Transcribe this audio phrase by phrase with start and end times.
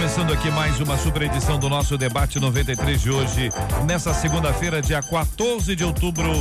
[0.00, 3.50] Começando aqui mais uma super edição do nosso debate 93 de hoje,
[3.86, 6.32] nessa segunda-feira, dia 14 de outubro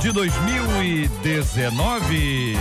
[0.00, 2.56] de 2019.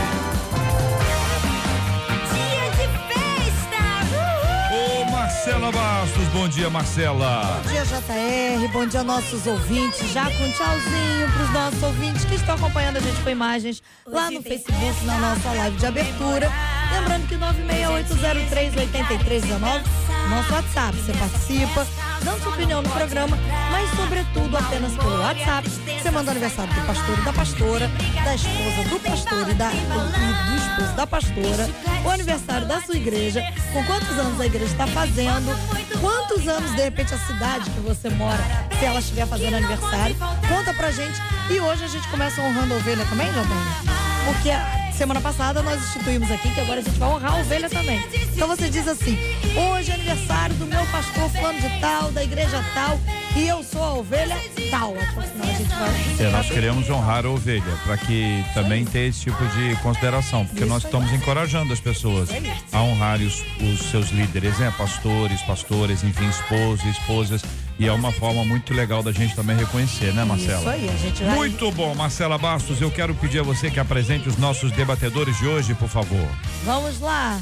[5.47, 6.27] Marcela Bastos.
[6.33, 7.61] Bom dia, Marcela.
[7.63, 8.67] Bom dia, JR.
[8.73, 10.11] Bom dia, nossos ouvintes.
[10.11, 14.29] Já com tchauzinho para os nossos ouvintes que estão acompanhando a gente com imagens lá
[14.29, 16.51] no Facebook, na nossa live de abertura.
[16.91, 19.83] Lembrando que 968038319
[20.27, 20.97] nosso WhatsApp.
[20.97, 21.87] Você participa,
[22.23, 23.37] dando sua opinião no programa,
[23.71, 25.69] mas sobretudo apenas pelo WhatsApp.
[25.69, 27.91] Você manda o aniversário do pastor e da pastora,
[28.23, 31.69] da esposa do pastor e, da, e do esposo da pastora,
[32.05, 33.41] o aniversário da sua igreja,
[33.73, 35.55] com quantos anos a igreja está fazendo,
[35.99, 38.43] quantos anos, de repente, a cidade que você mora,
[38.79, 40.15] se ela estiver fazendo aniversário.
[40.47, 41.19] Conta pra gente.
[41.49, 44.06] E hoje a gente começa honrando a ovelha também, Jordânia?
[44.27, 44.49] Porque
[44.91, 47.97] semana passada nós instituímos aqui que agora a gente vai honrar a ovelha também.
[48.33, 49.17] Então você diz assim:
[49.55, 52.99] hoje é aniversário do meu pastor fulano de tal, da igreja tal,
[53.37, 54.35] e eu sou a ovelha
[54.69, 54.93] tal.
[54.93, 56.27] Que a gente vai.
[56.27, 60.63] É, nós queremos honrar a ovelha, para que também tenha esse tipo de consideração, porque
[60.63, 62.29] Isso nós estamos encorajando as pessoas
[62.73, 64.73] a honrar os, os seus líderes, né?
[64.77, 67.41] Pastores, pastoras, enfim, esposos, esposas
[67.79, 70.59] e é uma forma muito legal da gente também reconhecer, né, Marcela?
[70.59, 71.35] Isso aí, a gente vai...
[71.35, 72.81] Muito bom, Marcela Bastos.
[72.81, 76.27] Eu quero pedir a você que apresente os nossos debatedores de hoje, por favor.
[76.65, 77.39] Vamos lá.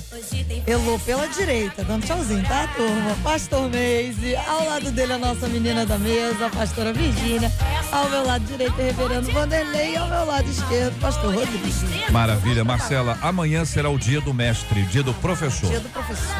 [0.67, 3.15] Elô pela direita, dando tchauzinho, tá, turma?
[3.23, 7.51] Pastor Meise, ao lado dele a nossa menina da mesa, a pastora Virgínia.
[7.91, 9.93] Ao meu lado direito, reverendo Vanderlei.
[9.93, 11.65] E ao meu lado esquerdo, pastor Rodrigo.
[12.11, 12.65] Maravilha.
[12.65, 15.69] Marcela, amanhã será o dia do mestre, dia do professor.
[15.69, 16.35] Dia do professor.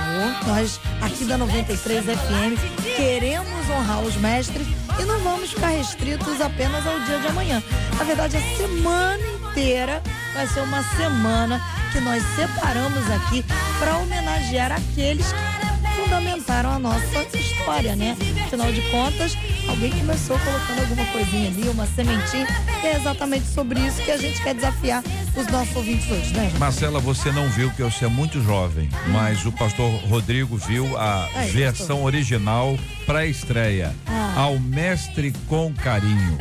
[0.48, 4.68] Nós, aqui da 93 FM, queremos honrar honrar os mestres
[5.00, 7.64] e não vamos ficar restritos apenas ao dia de amanhã.
[7.98, 10.02] Na verdade, a semana inteira
[10.34, 13.46] vai ser uma semana que nós separamos aqui
[13.80, 18.16] para homenagear aqueles que fundamentaram a nossa história, né?
[18.46, 22.48] Afinal de contas, alguém começou colocando alguma coisinha ali, uma sementinha,
[22.84, 25.04] e é exatamente sobre isso que a gente quer desafiar
[25.36, 26.52] os nossos ouvintes hoje, né?
[26.58, 31.28] Marcela, você não viu que você é muito jovem, mas o pastor Rodrigo viu a
[31.36, 34.34] Aí, versão original pré-estreia, ah.
[34.36, 36.38] ao mestre com carinho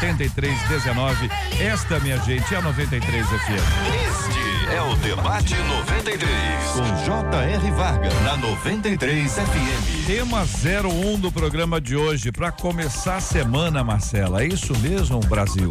[0.00, 1.30] 968038319.
[1.60, 4.47] Esta, minha gente, é a 93 FM.
[4.70, 6.28] É o Debate 93
[6.74, 7.70] com J.R.
[7.70, 10.06] Varga na 93 FM.
[10.06, 14.42] Tema 01 do programa de hoje para começar a semana, Marcela.
[14.42, 15.68] É isso mesmo, Brasil?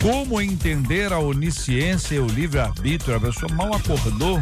[0.00, 3.16] Como entender a onisciência e o livre-arbítrio?
[3.16, 4.40] A pessoa mal acordou.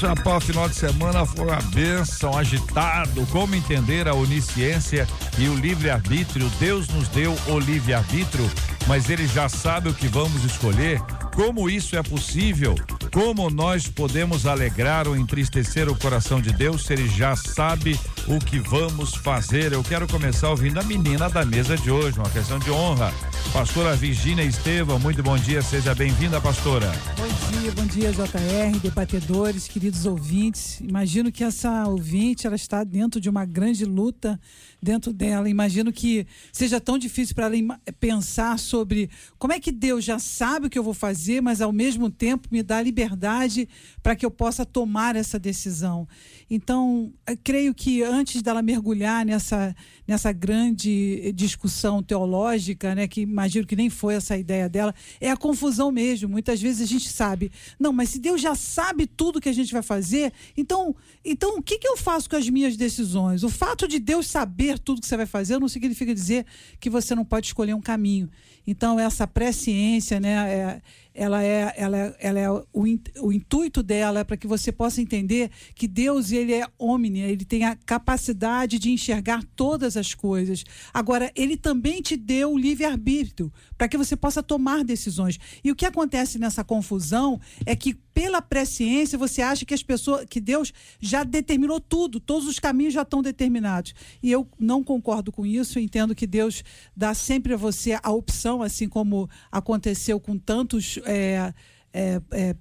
[0.00, 3.24] Já para o final de semana foi uma benção, agitado.
[3.26, 5.06] Como entender a onisciência
[5.38, 6.50] e o livre-arbítrio?
[6.58, 8.50] Deus nos deu o livre-arbítrio,
[8.88, 11.00] mas ele já sabe o que vamos escolher.
[11.34, 12.74] Como isso é possível?
[13.12, 18.38] Como nós podemos alegrar ou entristecer o coração de Deus se ele já sabe o
[18.38, 19.72] que vamos fazer?
[19.72, 23.12] Eu quero começar ouvindo a menina da mesa de hoje, uma questão de honra.
[23.52, 26.92] Pastora Virgínia Estevam, muito bom dia, seja bem-vinda, pastora.
[27.16, 30.80] Bom dia, bom dia, JR, debatedores, queridos ouvintes.
[30.80, 34.38] Imagino que essa ouvinte, ela está dentro de uma grande luta
[34.82, 35.48] dentro dela.
[35.48, 40.66] Imagino que seja tão difícil para ela pensar sobre como é que Deus já sabe
[40.66, 43.68] o que eu vou fazer, mas ao mesmo tempo me dá liberdade
[44.02, 46.08] para que eu possa tomar essa decisão.
[46.50, 47.12] Então,
[47.44, 49.74] creio que antes dela mergulhar nessa,
[50.06, 55.36] nessa grande discussão teológica, né, que imagino que nem foi essa ideia dela, é a
[55.36, 56.28] confusão mesmo.
[56.28, 59.72] Muitas vezes a gente sabe, não, mas se Deus já sabe tudo que a gente
[59.72, 60.94] vai fazer, então,
[61.24, 63.42] então o que, que eu faço com as minhas decisões?
[63.42, 66.46] O fato de Deus saber tudo que você vai fazer não significa dizer
[66.78, 68.30] que você não pode escolher um caminho.
[68.66, 70.82] Então, essa presciência, né, é,
[71.14, 75.00] ela é, ela é, ela é o, o intuito dela é para que você possa
[75.00, 80.64] entender que Deus ele é omni, ele tem a capacidade de enxergar todas as coisas.
[80.94, 85.38] Agora, ele também te deu o livre-arbítrio para que você possa tomar decisões.
[85.64, 90.24] E o que acontece nessa confusão é que pela presciência você acha que as pessoas,
[90.28, 93.94] que Deus já determinou tudo, todos os caminhos já estão determinados.
[94.22, 96.62] E eu não concordo com isso, entendo que Deus
[96.96, 101.52] dá sempre a você a opção, assim como aconteceu com tantos é,
[101.92, 102.54] é, é,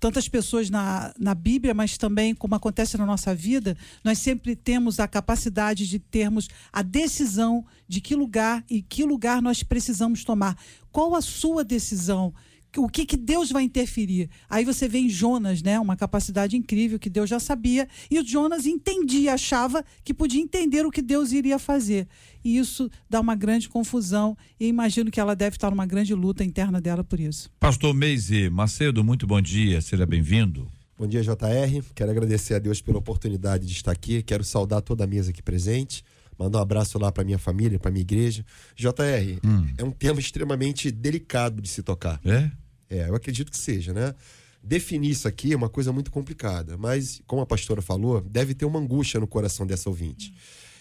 [0.00, 4.98] tantas pessoas na, na Bíblia, mas também como acontece na nossa vida, nós sempre temos
[4.98, 10.56] a capacidade de termos a decisão de que lugar e que lugar nós precisamos tomar.
[10.90, 12.34] Qual a sua decisão?
[12.76, 14.28] O que, que Deus vai interferir.
[14.48, 18.26] Aí você vê em Jonas, né, uma capacidade incrível que Deus já sabia, e o
[18.26, 22.06] Jonas entendia, achava que podia entender o que Deus iria fazer.
[22.44, 26.44] E isso dá uma grande confusão, e imagino que ela deve estar numa grande luta
[26.44, 27.50] interna dela por isso.
[27.60, 30.68] Pastor Meise Macedo, muito bom dia, seja bem-vindo.
[30.98, 31.82] Bom dia, JR.
[31.94, 34.22] Quero agradecer a Deus pela oportunidade de estar aqui.
[34.22, 36.04] Quero saudar toda a mesa aqui presente.
[36.38, 38.44] Mandar um abraço lá para minha família, para minha igreja.
[38.76, 39.66] JR, hum.
[39.76, 42.20] é um tema extremamente delicado de se tocar.
[42.24, 42.50] É?
[42.92, 44.14] É, eu acredito que seja, né?
[44.62, 48.66] Definir isso aqui é uma coisa muito complicada, mas, como a pastora falou, deve ter
[48.66, 50.32] uma angústia no coração dessa ouvinte.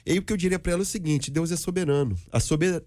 [0.05, 2.17] E aí o que eu diria para ela é o seguinte: Deus é soberano.
[2.31, 2.39] A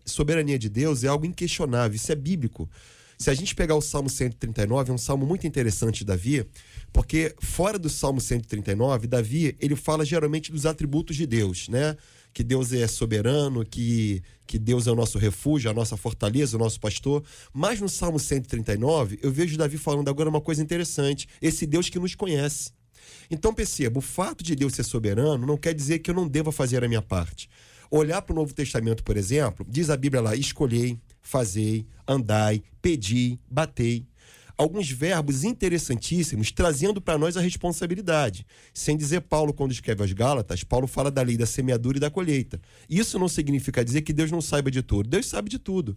[0.04, 2.68] soberania de Deus é algo inquestionável, isso é bíblico.
[3.16, 6.44] Se a gente pegar o Salmo 139, é um salmo muito interessante de Davi,
[6.92, 11.96] porque fora do Salmo 139, Davi, ele fala geralmente dos atributos de Deus, né?
[12.34, 16.60] Que Deus é soberano, que, que Deus é o nosso refúgio, a nossa fortaleza, o
[16.60, 17.22] nosso pastor.
[17.52, 21.98] Mas no Salmo 139, eu vejo Davi falando agora uma coisa interessante: esse Deus que
[21.98, 22.72] nos conhece.
[23.30, 26.50] Então perceba, o fato de Deus ser soberano não quer dizer que eu não deva
[26.50, 27.48] fazer a minha parte.
[27.90, 33.38] Olhar para o Novo Testamento, por exemplo, diz a Bíblia lá: escolhei, fazei, andai, pedi,
[33.48, 34.04] batei
[34.56, 38.46] alguns verbos interessantíssimos trazendo para nós a responsabilidade.
[38.72, 42.10] Sem dizer Paulo, quando escreve aos Gálatas, Paulo fala da lei da semeadura e da
[42.10, 42.60] colheita.
[42.88, 45.08] Isso não significa dizer que Deus não saiba de tudo.
[45.08, 45.96] Deus sabe de tudo.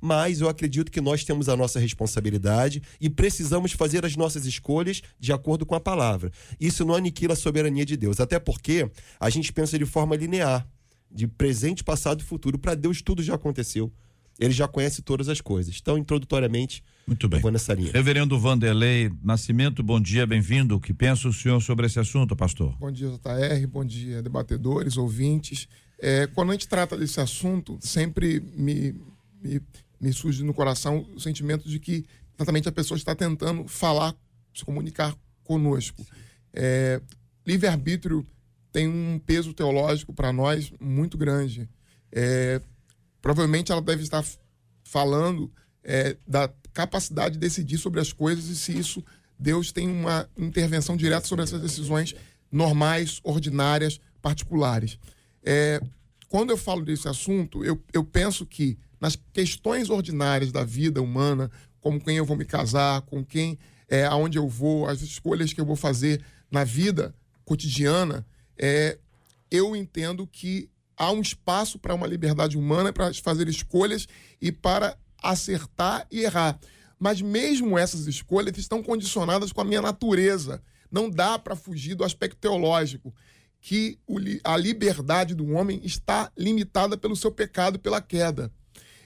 [0.00, 5.02] Mas eu acredito que nós temos a nossa responsabilidade e precisamos fazer as nossas escolhas
[5.18, 6.30] de acordo com a palavra.
[6.60, 10.68] Isso não aniquila a soberania de Deus, até porque a gente pensa de forma linear,
[11.10, 12.58] de presente, passado e futuro.
[12.58, 13.90] Para Deus tudo já aconteceu.
[14.38, 15.78] Ele já conhece todas as coisas.
[15.80, 17.40] Então, introdutoriamente, muito bem.
[17.40, 17.92] vou nessa linha.
[17.92, 20.76] Reverendo Vanderlei Nascimento, bom dia, bem-vindo.
[20.76, 22.76] O que pensa o senhor sobre esse assunto, pastor?
[22.78, 25.68] Bom dia, JR, bom dia, debatedores, ouvintes.
[25.98, 28.94] É, quando a gente trata desse assunto, sempre me,
[29.42, 29.62] me,
[30.00, 32.04] me surge no coração o sentimento de que
[32.36, 34.14] exatamente a pessoa está tentando falar,
[34.52, 36.04] se comunicar conosco.
[36.52, 37.00] É,
[37.46, 38.26] Livre-arbítrio
[38.72, 41.68] tem um peso teológico para nós muito grande.
[42.10, 42.60] É,
[43.22, 44.24] provavelmente ela deve estar
[44.82, 45.50] falando
[45.86, 49.02] é, da capacidade de decidir sobre as coisas e se isso
[49.38, 52.14] Deus tem uma intervenção direta sobre essas decisões
[52.50, 54.98] normais, ordinárias, particulares.
[55.44, 55.80] É,
[56.28, 61.50] quando eu falo desse assunto, eu, eu penso que nas questões ordinárias da vida humana,
[61.80, 65.60] como quem eu vou me casar, com quem, é, aonde eu vou, as escolhas que
[65.60, 67.14] eu vou fazer na vida
[67.44, 68.26] cotidiana,
[68.58, 68.98] é,
[69.50, 74.08] eu entendo que há um espaço para uma liberdade humana para fazer escolhas
[74.40, 76.58] e para acertar e errar.
[76.98, 80.62] Mas mesmo essas escolhas estão condicionadas com a minha natureza.
[80.90, 83.14] Não dá para fugir do aspecto teológico,
[83.60, 83.98] que
[84.44, 88.52] a liberdade do homem está limitada pelo seu pecado, pela queda.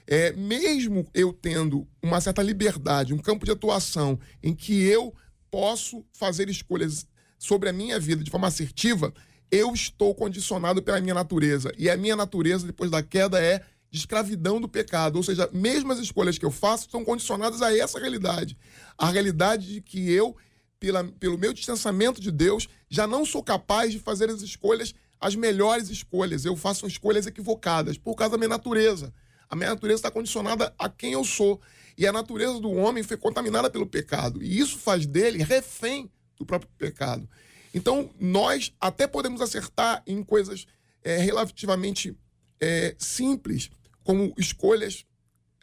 [0.07, 5.13] É, mesmo eu tendo uma certa liberdade, um campo de atuação em que eu
[5.49, 9.13] posso fazer escolhas sobre a minha vida de forma assertiva,
[9.49, 11.73] eu estou condicionado pela minha natureza.
[11.77, 15.17] E a minha natureza, depois da queda, é de escravidão do pecado.
[15.17, 18.57] Ou seja, mesmo as escolhas que eu faço estão condicionadas a essa realidade.
[18.97, 20.35] A realidade de que eu
[20.79, 25.35] pela, pelo meu distanciamento de Deus, já não sou capaz de fazer as escolhas, as
[25.35, 26.43] melhores escolhas.
[26.43, 29.13] Eu faço escolhas equivocadas por causa da minha natureza.
[29.47, 31.61] A minha natureza está condicionada a quem eu sou.
[31.95, 34.41] E a natureza do homem foi contaminada pelo pecado.
[34.41, 37.29] E isso faz dele refém do próprio pecado.
[37.73, 40.65] Então, nós até podemos acertar em coisas
[41.03, 42.17] é, relativamente
[42.59, 43.69] é, simples,
[44.03, 45.05] como escolhas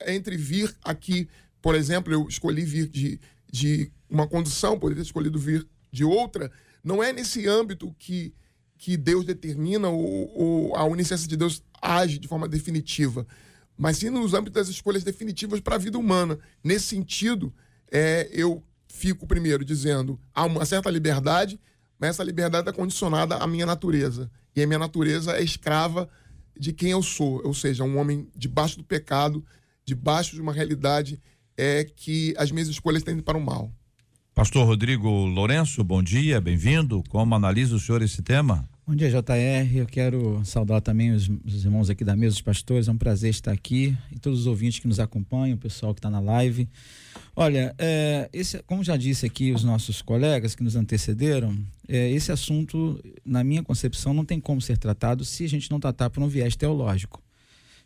[0.06, 1.28] entre vir aqui,
[1.60, 6.50] por exemplo, eu escolhi vir de, de uma condução, poderia ter escolhido vir de outra,
[6.82, 8.32] não é nesse âmbito que,
[8.76, 13.26] que Deus determina ou, ou a onisciência de Deus age de forma definitiva,
[13.76, 16.38] mas sim nos âmbitos das escolhas definitivas para a vida humana.
[16.62, 17.54] Nesse sentido,
[17.90, 21.60] é, eu fico primeiro dizendo há uma certa liberdade,
[21.98, 24.30] mas essa liberdade é condicionada à minha natureza.
[24.54, 26.08] E a minha natureza é escrava
[26.58, 29.44] de quem eu sou, ou seja, um homem debaixo do pecado,
[29.84, 31.20] debaixo de uma realidade
[31.56, 33.72] é que as minhas escolhas tendem para o mal.
[34.34, 37.02] Pastor Rodrigo Lourenço, bom dia, bem-vindo.
[37.08, 38.68] Como analisa o senhor esse tema?
[38.88, 39.76] Bom dia, JR.
[39.76, 42.88] Eu quero saudar também os, os, irmãos aqui da mesa, os pastores.
[42.88, 45.98] É um prazer estar aqui e todos os ouvintes que nos acompanham, o pessoal que
[45.98, 46.66] está na live.
[47.36, 51.54] Olha, é, esse, como já disse aqui os nossos colegas que nos antecederam,
[51.86, 55.78] é, esse assunto, na minha concepção, não tem como ser tratado se a gente não
[55.78, 57.22] tratar por um viés teológico.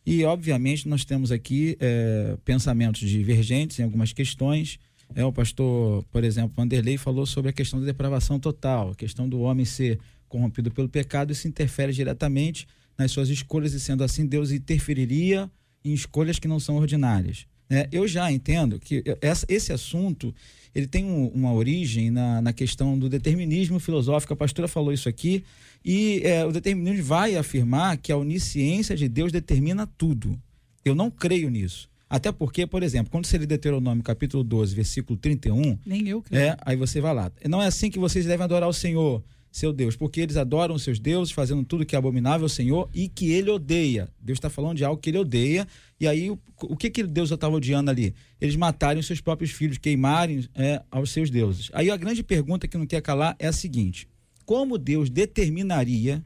[0.07, 4.79] E, obviamente, nós temos aqui é, pensamentos divergentes em algumas questões
[5.15, 9.29] é, o pastor, por exemplo, Vanderlei falou sobre a questão da depravação total, a questão
[9.29, 9.99] do homem ser
[10.33, 15.51] corrompido pelo pecado, isso interfere diretamente nas suas escolhas, e sendo assim, Deus interferiria
[15.85, 17.47] em escolhas que não são ordinárias.
[17.69, 20.35] É, eu já entendo que essa, esse assunto
[20.75, 24.33] ele tem um, uma origem na, na questão do determinismo filosófico.
[24.33, 25.45] A pastora falou isso aqui,
[25.85, 30.41] e é, o determinismo vai afirmar que a onisciência de Deus determina tudo.
[30.85, 31.91] Eu não creio nisso.
[32.09, 35.79] Até porque, por exemplo, quando você lê Deuteronômio capítulo 12, versículo 31.
[35.85, 36.43] Nem eu creio.
[36.43, 37.33] É, aí você vai lá.
[37.49, 40.99] Não é assim que vocês devem adorar o Senhor, seu Deus, porque eles adoram seus
[40.99, 44.09] deuses, fazendo tudo que é abominável ao Senhor e que ele odeia.
[44.19, 45.69] Deus está falando de algo que ele odeia.
[46.01, 48.15] E aí, o, o que, que Deus estava odiando ali?
[48.41, 51.69] Eles matarem os seus próprios filhos, queimarem é, aos seus deuses.
[51.75, 54.09] Aí a grande pergunta que não quer calar é a seguinte:
[54.47, 56.25] como Deus determinaria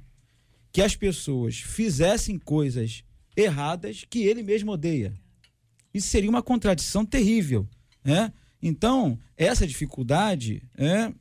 [0.72, 3.02] que as pessoas fizessem coisas
[3.36, 5.12] erradas que ele mesmo odeia?
[5.92, 7.66] Isso seria uma contradição terrível.
[8.04, 8.32] Né?
[8.62, 11.12] Então, essa dificuldade é,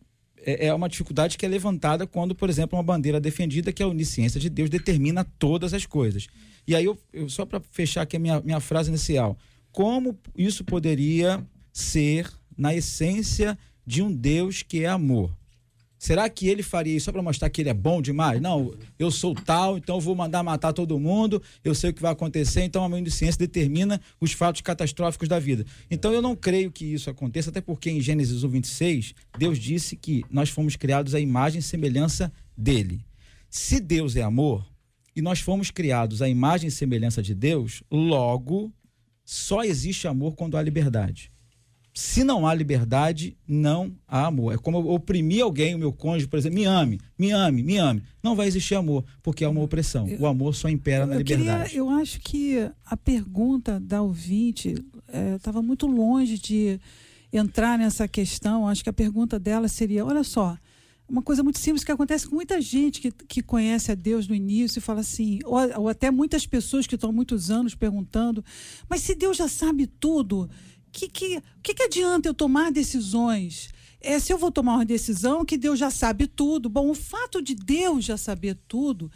[0.46, 3.86] é, é uma dificuldade que é levantada quando, por exemplo, uma bandeira defendida que é
[3.86, 6.28] a onisciência de Deus determina todas as coisas.
[6.68, 9.38] E aí, eu, eu só para fechar aqui a minha, minha frase inicial,
[9.72, 15.36] como isso poderia ser na essência de um Deus que é amor?
[15.98, 18.42] Será que ele faria isso só para mostrar que ele é bom demais?
[18.42, 22.12] Não, eu sou tal, então vou mandar matar todo mundo, eu sei o que vai
[22.12, 25.66] acontecer, então a minha ciência determina os fatos catastróficos da vida.
[25.90, 29.96] Então eu não creio que isso aconteça, até porque em Gênesis 1, 26, Deus disse
[29.96, 33.06] que nós fomos criados à imagem e semelhança dele.
[33.50, 34.66] Se Deus é amor
[35.16, 38.72] e nós fomos criados à imagem e semelhança de Deus, logo
[39.24, 41.32] só existe amor quando há liberdade
[41.98, 44.54] se não há liberdade, não há amor.
[44.54, 47.78] É como eu oprimir alguém, o meu cônjuge, por exemplo, me ame, me ame, me
[47.78, 48.04] ame.
[48.22, 50.06] Não vai existir amor, porque é uma opressão.
[50.20, 51.70] O amor só impera na liberdade.
[51.70, 54.75] Queria, eu acho que a pergunta da ouvinte
[55.36, 56.82] estava é, muito longe de
[57.32, 58.68] entrar nessa questão.
[58.68, 60.58] Acho que a pergunta dela seria: olha só,
[61.08, 64.36] uma coisa muito simples que acontece com muita gente que, que conhece a Deus no
[64.36, 68.44] início e fala assim, ou, ou até muitas pessoas que estão muitos anos perguntando,
[68.90, 70.50] mas se Deus já sabe tudo
[70.96, 73.70] que, que, que, que adianta eu tomar decisões?
[74.00, 76.70] É, se eu vou tomar uma decisão que Deus já sabe tudo.
[76.70, 79.12] Bom, o fato de Deus já saber tudo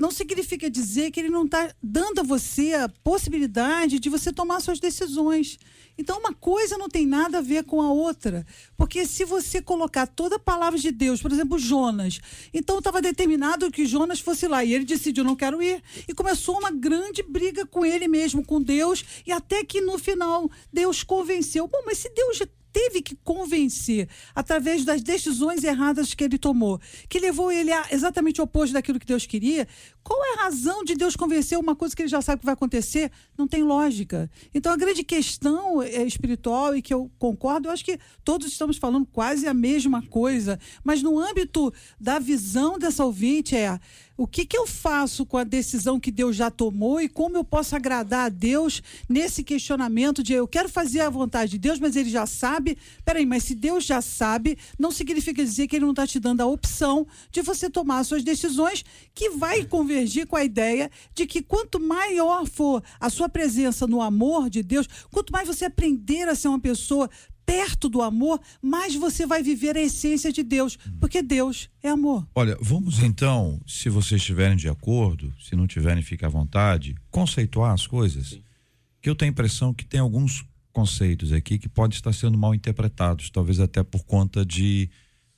[0.00, 4.60] não significa dizer que ele não está dando a você a possibilidade de você tomar
[4.60, 5.58] suas decisões.
[5.98, 8.46] Então, uma coisa não tem nada a ver com a outra.
[8.78, 12.18] Porque se você colocar toda a palavra de Deus, por exemplo, Jonas,
[12.54, 15.82] então estava determinado que Jonas fosse lá e ele decidiu: não quero ir.
[16.08, 20.50] E começou uma grande briga com ele mesmo, com Deus, e até que no final
[20.72, 21.68] Deus convenceu.
[21.68, 22.40] Bom, mas se Deus
[22.72, 28.40] teve que convencer através das decisões erradas que ele tomou, que levou ele a exatamente
[28.40, 29.66] o oposto daquilo que Deus queria.
[30.02, 32.54] Qual é a razão de Deus convencer uma coisa que ele já sabe que vai
[32.54, 33.10] acontecer?
[33.36, 34.30] Não tem lógica.
[34.54, 38.76] Então a grande questão é espiritual e que eu concordo, eu acho que todos estamos
[38.76, 43.78] falando quase a mesma coisa, mas no âmbito da visão dessa ouvinte é
[44.20, 47.42] o que, que eu faço com a decisão que Deus já tomou e como eu
[47.42, 51.96] posso agradar a Deus nesse questionamento de eu quero fazer a vontade de Deus, mas
[51.96, 52.76] ele já sabe.
[53.02, 56.42] Peraí, mas se Deus já sabe, não significa dizer que ele não está te dando
[56.42, 58.84] a opção de você tomar suas decisões,
[59.14, 64.02] que vai convergir com a ideia de que quanto maior for a sua presença no
[64.02, 67.08] amor de Deus, quanto mais você aprender a ser uma pessoa
[67.50, 72.24] perto do amor, mais você vai viver a essência de Deus, porque Deus é amor.
[72.32, 77.72] Olha, vamos então, se vocês estiverem de acordo, se não tiverem, fique à vontade, conceituar
[77.72, 78.38] as coisas.
[79.02, 82.54] Que eu tenho a impressão que tem alguns conceitos aqui que podem estar sendo mal
[82.54, 84.88] interpretados, talvez até por conta de,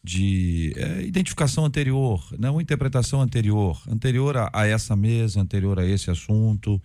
[0.04, 2.50] de é, identificação anterior, né?
[2.50, 6.78] uma interpretação anterior, anterior a, a essa mesa, anterior a esse assunto,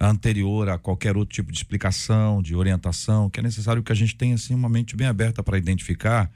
[0.00, 4.16] anterior a qualquer outro tipo de explicação, de orientação, que é necessário que a gente
[4.16, 6.30] tenha assim uma mente bem aberta para identificar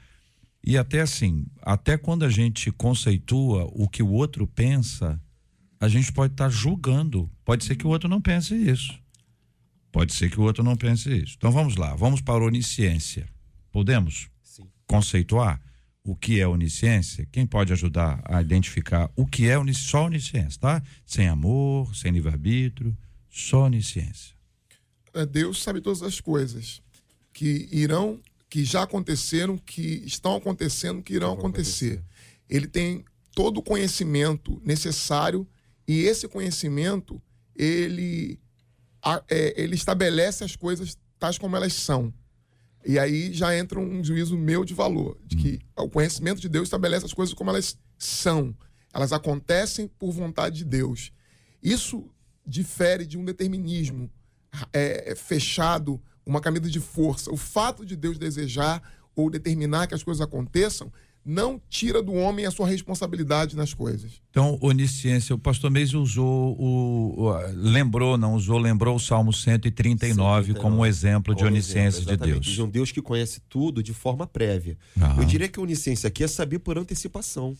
[0.65, 5.21] e até assim, até quando a gente conceitua o que o outro pensa,
[5.79, 7.29] a gente pode estar tá julgando.
[7.43, 8.97] Pode ser que o outro não pense isso.
[9.91, 11.35] Pode ser que o outro não pense isso.
[11.37, 13.27] Então vamos lá, vamos para a onisciência.
[13.71, 14.69] Podemos Sim.
[14.87, 15.61] conceituar
[16.01, 17.27] o que é onisciência?
[17.29, 20.81] Quem pode ajudar a identificar o que é só onisciência, tá?
[21.05, 22.97] Sem amor, sem livre-arbítrio,
[23.33, 24.35] só onisciência.
[25.11, 26.83] É, Deus sabe todas as coisas
[27.33, 31.93] que irão, que já aconteceram, que estão acontecendo, que irão acontecer.
[31.93, 32.03] acontecer.
[32.47, 35.47] Ele tem todo o conhecimento necessário
[35.87, 37.19] e esse conhecimento
[37.55, 38.39] ele,
[39.27, 42.13] é, ele estabelece as coisas tais como elas são.
[42.85, 45.85] E aí já entra um juízo meu de valor, de que hum.
[45.85, 48.55] o conhecimento de Deus estabelece as coisas como elas são.
[48.93, 51.11] Elas acontecem por vontade de Deus.
[51.63, 52.12] Isso
[52.45, 54.09] difere de um determinismo
[54.71, 57.31] é, é, fechado, uma camisa de força.
[57.31, 58.81] O fato de Deus desejar
[59.15, 60.91] ou determinar que as coisas aconteçam
[61.25, 64.21] não tira do homem a sua responsabilidade nas coisas.
[64.29, 70.47] Então, onisciência, o pastor Meis usou o, o, lembrou, não usou, lembrou o Salmo 139,
[70.47, 72.45] 139 como um exemplo de onisciência exemplo, de Deus.
[72.45, 74.77] De um Deus que conhece tudo de forma prévia.
[75.17, 77.55] Eu diria que a onisciência aqui é saber por antecipação.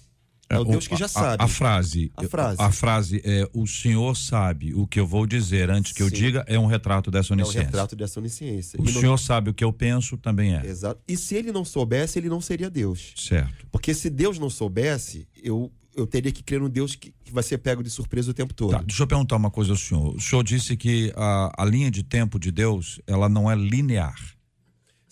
[0.50, 1.42] É o Deus que já sabe.
[1.42, 2.58] A, a, frase, a frase.
[2.60, 6.04] A frase é o Senhor sabe o que eu vou dizer antes que Sim.
[6.04, 7.60] eu diga é um retrato dessa onisciência.
[7.60, 8.80] É um retrato dessa onisciência.
[8.80, 9.18] O e Senhor não...
[9.18, 10.66] sabe o que eu penso também é.
[10.66, 11.02] Exato.
[11.08, 13.14] E se ele não soubesse, ele não seria Deus.
[13.16, 13.66] Certo.
[13.72, 17.44] Porque se Deus não soubesse, eu eu teria que crer num Deus que, que vai
[17.44, 18.72] ser pego de surpresa o tempo todo.
[18.72, 20.16] Tá, deixa eu perguntar uma coisa ao senhor.
[20.16, 24.16] O senhor disse que a, a linha de tempo de Deus, ela não é linear.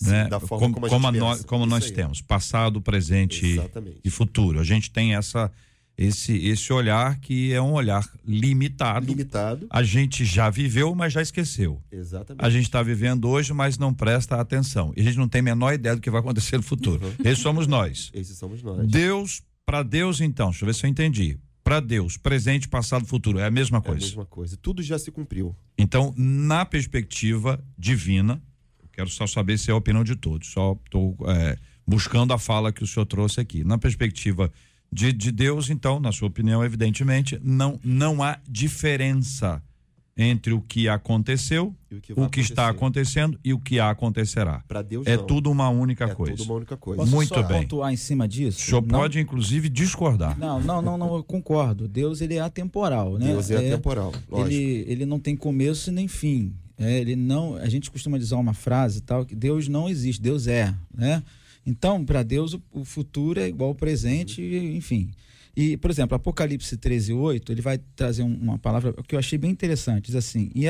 [0.01, 0.27] Sim, né?
[0.27, 3.99] Da forma como, como, como, nós, como nós temos, passado, presente Exatamente.
[4.03, 4.59] e futuro.
[4.59, 5.51] A gente tem essa
[5.97, 9.05] esse esse olhar que é um olhar limitado.
[9.05, 9.67] Limitado.
[9.69, 11.79] A gente já viveu, mas já esqueceu.
[11.91, 12.43] Exatamente.
[12.43, 14.91] A gente está vivendo hoje, mas não presta atenção.
[14.97, 17.05] E a gente não tem a menor ideia do que vai acontecer no futuro.
[17.05, 17.13] Uhum.
[17.23, 18.09] Esses somos nós.
[18.13, 18.87] Esses somos nós.
[18.87, 21.37] Deus, para Deus então, deixa eu ver se eu entendi.
[21.63, 24.03] Para Deus, presente, passado, futuro, é a mesma coisa.
[24.03, 24.57] É a mesma coisa.
[24.57, 25.55] Tudo já se cumpriu.
[25.77, 28.41] Então, na perspectiva divina,
[28.91, 30.49] quero só saber se é a opinião de todos.
[30.49, 33.63] Só estou é, buscando a fala que o senhor trouxe aqui.
[33.63, 34.51] Na perspectiva
[34.91, 39.61] de, de Deus, então, na sua opinião, evidentemente, não, não há diferença
[40.17, 44.63] entre o que aconteceu, o que, o que está acontecendo e o que acontecerá.
[44.67, 45.25] Para Deus é não.
[45.25, 46.35] tudo uma única é coisa.
[46.35, 47.01] Tudo uma única coisa.
[47.01, 47.61] Posso Muito só bem.
[47.61, 48.59] pontuar em cima disso?
[48.59, 48.99] O senhor não?
[48.99, 50.37] pode inclusive discordar.
[50.37, 51.87] Não, não, não, não, eu concordo.
[51.87, 53.27] Deus ele é atemporal, né?
[53.27, 54.13] Deus é, é atemporal.
[54.29, 54.51] Lógico.
[54.51, 56.53] Ele ele não tem começo nem fim.
[56.81, 60.47] É, ele não, a gente costuma dizer uma frase tal que Deus não existe, Deus
[60.47, 61.21] é, né?
[61.65, 64.41] Então, para Deus, o, futuro é igual ao presente,
[64.75, 65.11] enfim.
[65.55, 69.51] E, por exemplo, Apocalipse 13, 8, ele vai trazer uma palavra que eu achei bem
[69.51, 70.05] interessante.
[70.05, 70.67] Diz assim: E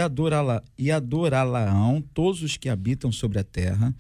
[0.92, 3.96] adorá-la-ão todos os que habitam sobre a terra,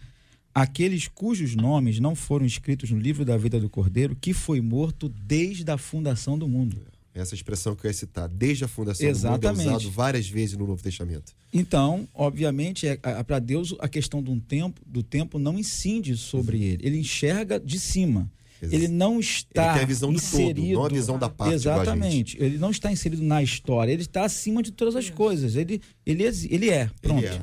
[0.53, 5.07] aqueles cujos nomes não foram escritos no livro da vida do Cordeiro, que foi morto
[5.07, 6.81] desde a fundação do mundo.
[7.13, 9.41] Essa expressão que eu ia citar, desde a fundação Exatamente.
[9.41, 11.33] do mundo, é usado várias vezes no Novo Testamento.
[11.53, 16.63] Então, obviamente, é, para Deus a questão do tempo, do tempo não incide sobre uhum.
[16.63, 16.87] ele.
[16.87, 18.31] Ele enxerga de cima.
[18.61, 22.37] Ele não está ele tem a visão inserido, todo, não a visão da parte Exatamente.
[22.39, 25.55] Ele não está inserido na história, ele está acima de todas as coisas.
[25.55, 27.25] Ele, ele, ele é, pronto.
[27.25, 27.41] Ele é.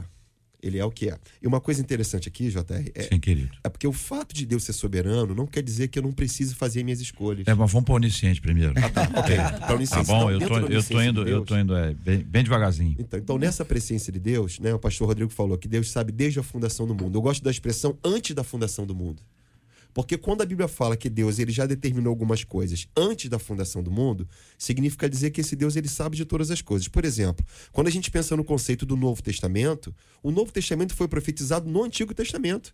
[0.63, 1.17] Ele é o que é.
[1.41, 3.51] E uma coisa interessante aqui, JR, é, Sim, querido.
[3.63, 6.55] é porque o fato de Deus ser soberano não quer dizer que eu não precise
[6.55, 7.47] fazer minhas escolhas.
[7.47, 8.75] É, mas vamos para o onisciente primeiro.
[8.77, 9.37] Ah, tá, ok.
[9.37, 10.07] Pra onisciente.
[10.07, 12.43] Tá bom, então, eu, tô, eu tô indo, de eu tô indo é, bem, bem,
[12.43, 12.97] devagarzinho.
[12.99, 16.41] Então, então, nessa presciência de Deus, né, o pastor Rodrigo falou que Deus sabe desde
[16.41, 17.17] a fundação do mundo.
[17.17, 19.23] Eu gosto da expressão antes da fundação do mundo.
[19.99, 23.83] Porque quando a Bíblia fala que Deus ele já determinou algumas coisas antes da fundação
[23.83, 26.87] do mundo, significa dizer que esse Deus ele sabe de todas as coisas.
[26.87, 31.09] Por exemplo, quando a gente pensa no conceito do Novo Testamento, o Novo Testamento foi
[31.09, 32.73] profetizado no Antigo Testamento.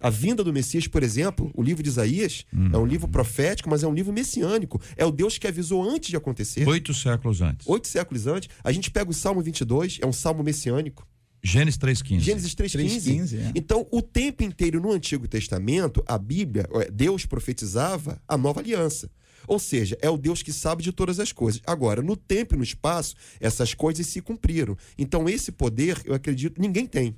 [0.00, 2.70] A vinda do Messias, por exemplo, o livro de Isaías hum.
[2.72, 4.82] é um livro profético, mas é um livro messiânico.
[4.96, 6.66] É o Deus que avisou antes de acontecer.
[6.66, 7.68] Oito séculos antes.
[7.68, 8.50] Oito séculos antes.
[8.64, 11.06] A gente pega o Salmo 22, é um salmo messiânico.
[11.42, 12.20] Gênesis 3,15.
[12.20, 13.38] Gênesis 3,15.
[13.38, 13.52] É.
[13.54, 19.10] Então, o tempo inteiro no Antigo Testamento, a Bíblia, Deus profetizava a nova aliança.
[19.46, 21.60] Ou seja, é o Deus que sabe de todas as coisas.
[21.66, 24.76] Agora, no tempo e no espaço, essas coisas se cumpriram.
[24.98, 27.14] Então, esse poder, eu acredito, ninguém tem.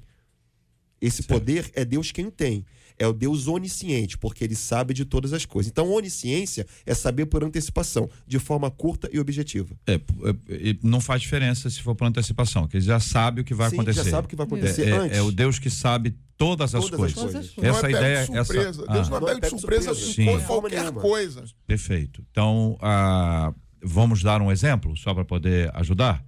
[1.01, 2.67] Esse poder é Deus quem o tem.
[2.99, 5.71] É o Deus onisciente, porque ele sabe de todas as coisas.
[5.71, 9.77] Então, onisciência é saber por antecipação, de forma curta e objetiva.
[9.87, 9.99] É, é,
[10.71, 13.71] é, não faz diferença se for por antecipação, que ele já sabe o que vai
[13.71, 14.05] Sim, acontecer.
[14.05, 15.19] já sabe o que vai acontecer É, é- antes.
[15.19, 17.33] é o Deus que sabe todas as Todas as coisas.
[17.33, 17.57] coisas.
[17.57, 18.69] Não Essa é ideia, surpresa.
[18.69, 20.13] essa, Deus ah, não é Não é pego de surpresa surpresa.
[20.41, 20.47] Sim.
[20.47, 21.01] qualquer nenhuma.
[21.01, 21.45] coisa.
[21.67, 22.25] Perfeito.
[22.31, 26.25] Então, ah, vamos dar um exemplo, só para poder ajudar?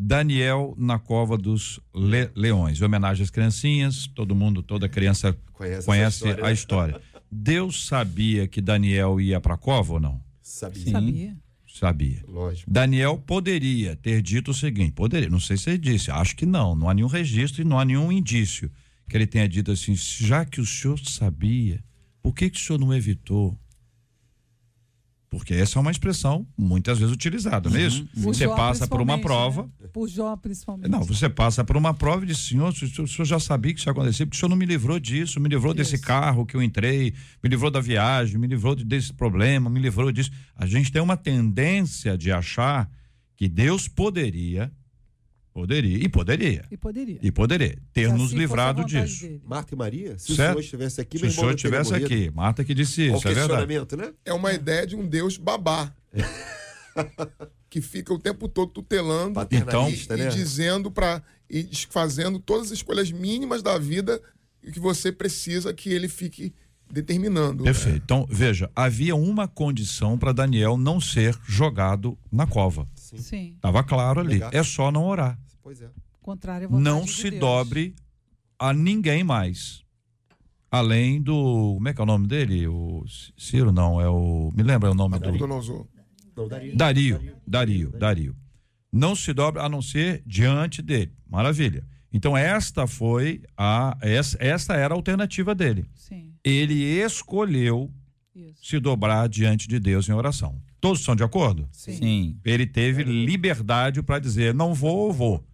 [0.00, 2.80] Daniel na cova dos le- leões.
[2.80, 7.00] Em homenagem às criancinhas, todo mundo, toda criança Conhece conhece, história, a história.
[7.30, 10.20] Deus sabia que Daniel ia para a cova ou não?
[10.40, 10.82] Sabia.
[10.84, 10.90] Sim.
[10.92, 11.36] Sabia?
[11.66, 12.24] Sabia.
[12.28, 12.70] Lógico.
[12.70, 16.76] Daniel poderia ter dito o seguinte: poderia, não sei se ele disse, acho que não,
[16.76, 18.70] não há nenhum registro e não há nenhum indício
[19.08, 21.82] que ele tenha dito assim, já que o senhor sabia,
[22.22, 23.58] por que, que o senhor não evitou?
[25.30, 28.06] Porque essa é uma expressão muitas vezes utilizada, não é isso?
[28.14, 29.64] Por Você Jó, passa por uma prova.
[29.78, 29.88] né?
[29.92, 30.88] Por Jó, principalmente.
[30.90, 32.74] Não, você passa por uma prova e diz, senhor, o
[33.06, 35.48] senhor, já sabia que isso ia acontecer, porque o senhor não me livrou disso, me
[35.50, 36.04] livrou desse Isso.
[36.04, 37.12] carro que eu entrei,
[37.44, 40.30] me livrou da viagem, me livrou de- desse problema, me livrou disso.
[40.56, 42.90] A gente tem uma tendência de achar
[43.36, 44.72] que Deus poderia,
[45.60, 47.18] poderia, e poderia, E poderia.
[47.22, 49.22] e poderia ter nos assim livrado disso.
[49.22, 49.42] dele.
[49.44, 50.50] Marta e Maria, se Certo.
[50.50, 53.34] o senhor estivesse aqui, Se meu o senhor estivesse aqui, Marta que disse isso, é
[53.34, 53.96] verdade.
[53.96, 54.12] né?
[54.24, 55.92] É uma ideia de um Deus babá.
[57.70, 60.28] que fica o tempo todo tutelando Paternalista, e, né?
[60.28, 64.20] e dizendo para e fazendo todas as escolhas mínimas da vida
[64.72, 66.52] que você precisa que ele fique
[66.90, 67.64] determinando.
[67.64, 68.00] Perfeito.
[68.02, 72.88] Então, veja, havia uma condição para Daniel não ser jogado na cova.
[72.94, 73.52] Sim.
[73.56, 74.34] Estava claro ali.
[74.34, 74.50] Legal.
[74.52, 75.38] É só não orar.
[75.68, 75.90] Pois é.
[76.22, 77.40] Contrário à vontade não de se Deus.
[77.40, 77.94] dobre
[78.58, 79.84] a ninguém mais.
[80.70, 81.74] Além do.
[81.74, 82.66] Como é que é o nome dele?
[82.66, 83.04] O
[83.36, 84.50] Ciro, não, é o.
[84.56, 85.30] Me lembra o nome do.
[86.34, 86.74] Não daria.
[86.74, 87.36] Dario.
[87.46, 88.36] Dario, Dario.
[88.90, 91.12] Não se dobra a não ser diante dele.
[91.28, 91.86] Maravilha.
[92.10, 93.94] Então, esta foi a.
[94.00, 95.84] Essa, essa era a alternativa dele.
[95.94, 97.92] Sim, Ele escolheu
[98.34, 98.64] isso.
[98.64, 100.58] se dobrar diante de Deus em oração.
[100.80, 101.68] Todos estão de acordo?
[101.72, 102.38] Sim.
[102.42, 105.44] Ele teve liberdade para dizer: não vou ou vou.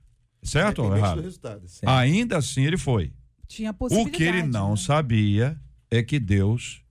[0.45, 1.21] Certo ou errado?
[1.23, 1.63] resultado.
[1.87, 3.13] Ainda assim ele foi.
[3.49, 4.17] Tinha O possibilidade.
[4.17, 4.77] que ele não né?
[4.77, 6.83] sabia é que Deus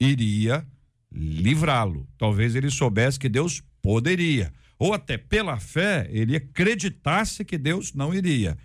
[0.00, 0.66] iria
[1.12, 2.08] livrá-lo.
[2.18, 4.52] Talvez ele soubesse que Deus poderia.
[4.78, 8.56] Ou até pela fé, ele acreditasse que Deus não iria.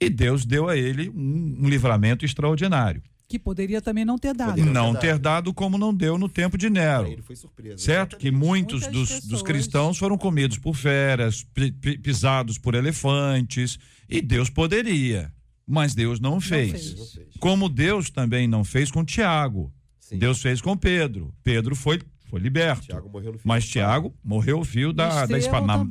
[0.00, 3.02] E Deus deu a ele um, um livramento extraordinário.
[3.34, 4.50] Que poderia também não ter dado.
[4.50, 4.72] Poderia.
[4.72, 7.08] Não ter dado como não deu no tempo de Nero.
[7.08, 7.78] ele foi surpresa.
[7.78, 8.16] Certo?
[8.16, 12.76] Que muitos Muitas dos, pessoas- dos cristãos foram comidos por feras, pi- pi- pisados por
[12.76, 13.76] elefantes,
[14.08, 15.32] e Deus poderia,
[15.66, 16.70] mas Deus não fez.
[16.70, 16.94] fez.
[16.96, 17.26] Não fez.
[17.40, 19.72] Como Deus também não fez com Tiago.
[19.98, 20.18] Sim.
[20.18, 21.34] Deus fez com Pedro.
[21.42, 22.00] Pedro foi,
[22.34, 22.86] foi liberto.
[22.86, 25.66] Tiago morreu no fim Mas Tiago morreu o fio da, da espada.
[25.78, 25.84] No,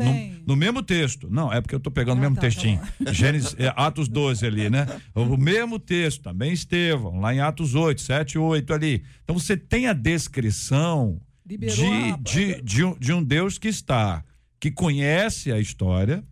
[0.45, 1.29] no mesmo texto.
[1.29, 2.81] Não, é porque eu estou pegando o Ah, mesmo tá, tá textinho.
[3.13, 4.85] Gênesis, é, Atos 12 ali, né?
[5.15, 9.03] O mesmo texto, também Estevão, lá em Atos 8, 7 e 8 ali.
[9.23, 14.23] Então você tem a descrição de, a- de, de, um, de um Deus que está,
[14.59, 16.23] que conhece a história,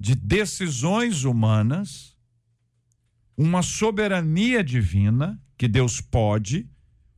[0.00, 2.16] de decisões humanas,
[3.36, 6.68] uma soberania divina que Deus pode,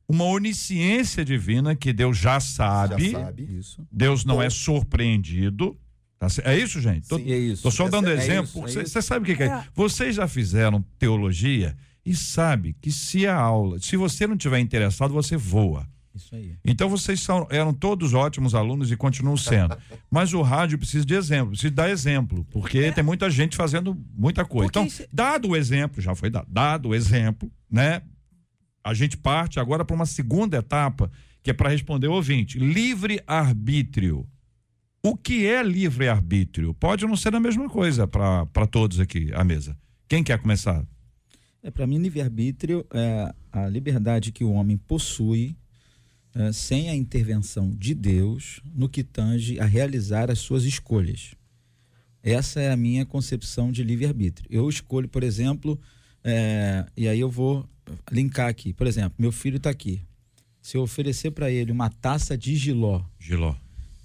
[0.08, 3.10] uma onisciência divina que Deus já sabe.
[3.10, 3.42] Já sabe.
[3.58, 3.86] Isso.
[3.90, 4.42] Deus não Bom.
[4.42, 5.76] é surpreendido.
[6.18, 7.06] Tá é isso, gente?
[7.08, 7.30] Tô, Sim.
[7.30, 7.62] É isso.
[7.62, 8.60] tô só dando É exemplo.
[8.66, 9.46] é Você você sabe o que, que é?
[9.48, 9.64] É.
[9.74, 15.12] Vocês já fizeram teologia e sabe que se a aula, se você não tiver interessado,
[15.12, 15.86] você voa.
[16.14, 16.54] Isso aí.
[16.64, 19.76] Então vocês são, eram todos ótimos alunos e continuam sendo.
[20.10, 24.42] Mas o rádio precisa de exemplo, precisa dar exemplo, porque tem muita gente fazendo muita
[24.42, 24.72] coisa.
[24.72, 28.00] Porque Então, isso- dado o exemplo, já foi dado, dado o exemplo, né?
[28.86, 31.10] A gente parte agora para uma segunda etapa,
[31.42, 32.56] que é para responder o ouvinte.
[32.56, 34.24] Livre arbítrio.
[35.02, 36.72] O que é livre arbítrio?
[36.72, 39.76] Pode não ser a mesma coisa para todos aqui à mesa.
[40.06, 40.86] Quem quer começar?
[41.64, 45.56] É, para mim, livre-arbítrio é a liberdade que o homem possui
[46.32, 51.34] é, sem a intervenção de Deus no que tange a realizar as suas escolhas.
[52.22, 54.46] Essa é a minha concepção de livre-arbítrio.
[54.48, 55.76] Eu escolho, por exemplo,
[56.22, 57.68] é, e aí eu vou
[58.10, 58.72] linkar aqui.
[58.72, 60.00] Por exemplo, meu filho está aqui.
[60.60, 63.54] Se eu oferecer para ele uma taça de giló Giló.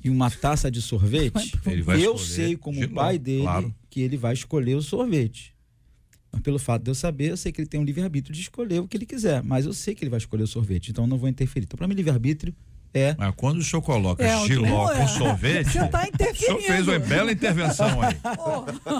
[0.03, 3.75] e uma taça de sorvete, Ele vai eu sei como Giló, pai dele claro.
[3.89, 5.55] que ele vai escolher o sorvete.
[6.31, 8.79] Mas pelo fato de eu saber, eu sei que ele tem um livre-arbítrio de escolher
[8.79, 9.43] o que ele quiser.
[9.43, 11.65] Mas eu sei que ele vai escolher o sorvete, então eu não vou interferir.
[11.65, 12.55] Então, para mim, livre-arbítrio
[12.93, 13.15] é.
[13.17, 14.97] Mas quando o senhor coloca É, o giló teu é.
[15.01, 16.61] com sorvete, Você tá o senhor interferindo.
[16.61, 18.17] fez uma bela intervenção aí.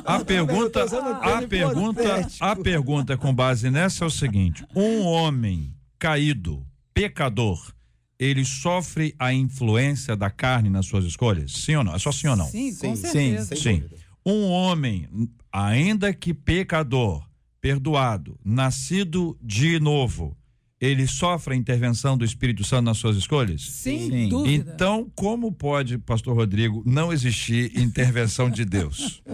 [0.05, 0.85] A pergunta,
[1.21, 7.73] a pergunta, a pergunta com base nessa é o seguinte: um homem caído, pecador,
[8.19, 11.51] ele sofre a influência da carne nas suas escolhas?
[11.51, 11.95] Sim ou não?
[11.95, 12.45] É só sim ou não?
[12.47, 13.79] Sim, com Sim, Sim.
[13.79, 13.95] dúvida.
[14.25, 15.07] Um homem,
[15.51, 17.23] ainda que pecador,
[17.59, 20.37] perdoado, nascido de novo,
[20.81, 23.61] ele sofre a intervenção do Espírito Santo nas suas escolhas?
[23.69, 24.29] Sem Sim.
[24.29, 24.71] dúvida.
[24.73, 29.21] Então, como pode, pastor Rodrigo, não existir intervenção de Deus?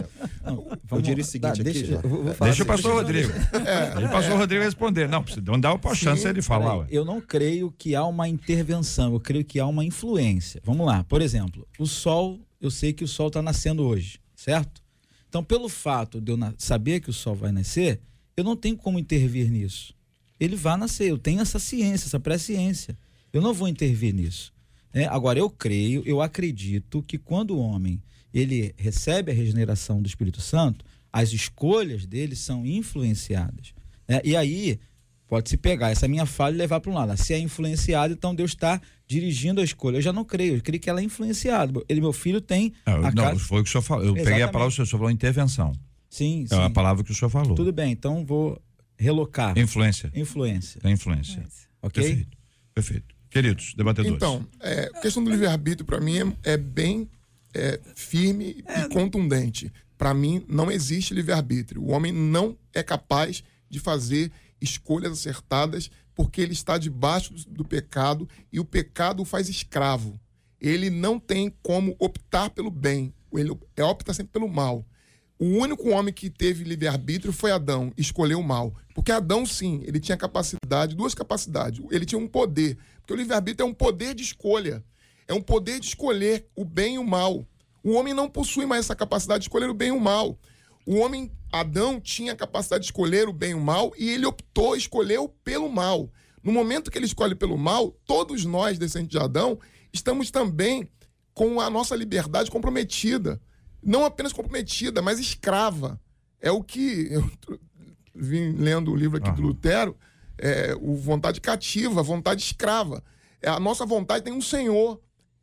[0.90, 3.32] Eu diria o seguinte aqui, deixa, vou- Deixa o assim, pastor deixa- Rodrigo.
[3.94, 5.08] Deixa o pastor Rodrigo responder.
[5.08, 6.86] Não, precisa não dá a chance Sim, ele falar.
[6.90, 10.60] Eu não creio que há uma intervenção, eu creio que há uma influência.
[10.64, 14.82] Vamos lá, por exemplo, o sol, eu sei que o sol está nascendo hoje, certo?
[15.28, 18.00] Então, pelo fato de eu saber que o sol vai nascer,
[18.36, 19.94] eu não tenho como intervir nisso.
[20.40, 22.96] Ele vai nascer, eu tenho essa ciência, essa presciência.
[23.32, 24.52] Eu não vou intervir nisso.
[24.94, 25.06] né?
[25.08, 30.40] Agora, eu creio, eu acredito que quando o homem ele recebe a regeneração do Espírito
[30.40, 33.72] Santo, as escolhas dele são influenciadas.
[34.06, 34.20] né?
[34.24, 34.78] E aí,
[35.26, 37.16] pode se pegar essa minha falha e levar para um lado.
[37.16, 39.96] Se é influenciado, então Deus está dirigindo a escolha.
[39.96, 41.82] Eu já não creio, eu creio que ela é influenciada.
[41.88, 42.72] Ele, meu filho, tem.
[42.86, 44.04] Ah, a não, casa- foi o que o senhor falou.
[44.04, 44.52] Eu peguei a Exatamente.
[44.52, 45.72] palavra, o senhor falou intervenção.
[46.08, 46.72] Sim, É a sim.
[46.72, 47.54] palavra que o senhor falou.
[47.54, 48.58] Tudo bem, então vou
[48.98, 49.56] relocar.
[49.58, 50.10] Influência.
[50.14, 50.80] Influência.
[50.84, 51.46] É influência.
[51.80, 52.02] Ok?
[52.02, 52.38] Perfeito.
[52.74, 53.14] Perfeito.
[53.30, 54.16] Queridos, debatedores.
[54.16, 57.08] Então, é, a questão do livre-arbítrio, para mim, é, é bem
[57.54, 59.72] é, firme e contundente.
[59.96, 61.82] Para mim, não existe livre-arbítrio.
[61.82, 67.64] O homem não é capaz de fazer escolhas acertadas porque ele está debaixo do, do
[67.64, 70.18] pecado e o pecado o faz escravo.
[70.60, 73.14] Ele não tem como optar pelo bem.
[73.32, 74.84] Ele é, opta sempre pelo mal.
[75.38, 78.74] O único homem que teve livre-arbítrio foi Adão, escolheu o mal.
[78.92, 81.84] Porque Adão, sim, ele tinha capacidade, duas capacidades.
[81.92, 82.76] Ele tinha um poder.
[83.00, 84.84] Porque o livre-arbítrio é um poder de escolha.
[85.28, 87.46] É um poder de escolher o bem e o mal.
[87.84, 90.36] O homem não possui mais essa capacidade de escolher o bem e o mal.
[90.84, 94.26] O homem, Adão, tinha a capacidade de escolher o bem e o mal e ele
[94.26, 96.10] optou, escolheu pelo mal.
[96.42, 99.58] No momento que ele escolhe pelo mal, todos nós, descendentes de Adão,
[99.92, 100.88] estamos também
[101.32, 103.40] com a nossa liberdade comprometida.
[103.82, 106.00] Não apenas comprometida, mas escrava.
[106.40, 107.28] É o que eu
[108.14, 109.96] vim lendo o livro aqui do Lutero,
[110.36, 113.02] é, o vontade cativa, vontade escrava.
[113.40, 115.00] É, a nossa vontade tem um senhor.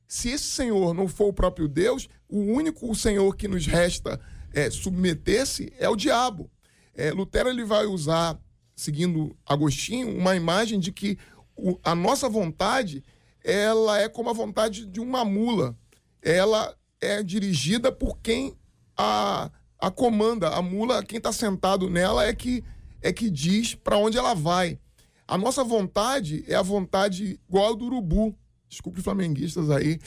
[0.07, 4.19] Se esse senhor não for o próprio Deus, o único senhor que nos resta
[4.53, 6.49] é, submeter-se é o diabo.
[6.93, 8.39] É, Lutero ele vai usar,
[8.75, 11.17] seguindo Agostinho, uma imagem de que
[11.57, 13.03] o- a nossa vontade
[13.43, 15.77] ela é como a vontade de uma mula.
[16.21, 18.55] Ela é dirigida por quem
[18.97, 20.49] a, a comanda.
[20.49, 22.63] A mula, quem está sentado nela é que
[23.01, 24.79] é que diz para onde ela vai.
[25.27, 28.35] A nossa vontade é a vontade igual a do urubu.
[28.67, 29.99] Desculpe os flamenguistas aí.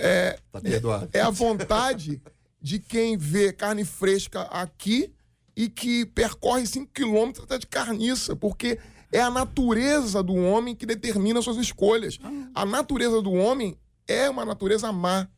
[0.00, 1.08] É, Tá perdoado.
[1.12, 2.20] é a vontade
[2.60, 5.12] de quem vê carne fresca aqui
[5.56, 8.78] e que percorre 5 quilômetros até de carniça, porque
[9.12, 12.18] é a natureza do homem que determina suas escolhas.
[12.54, 15.28] A natureza do homem é uma natureza má.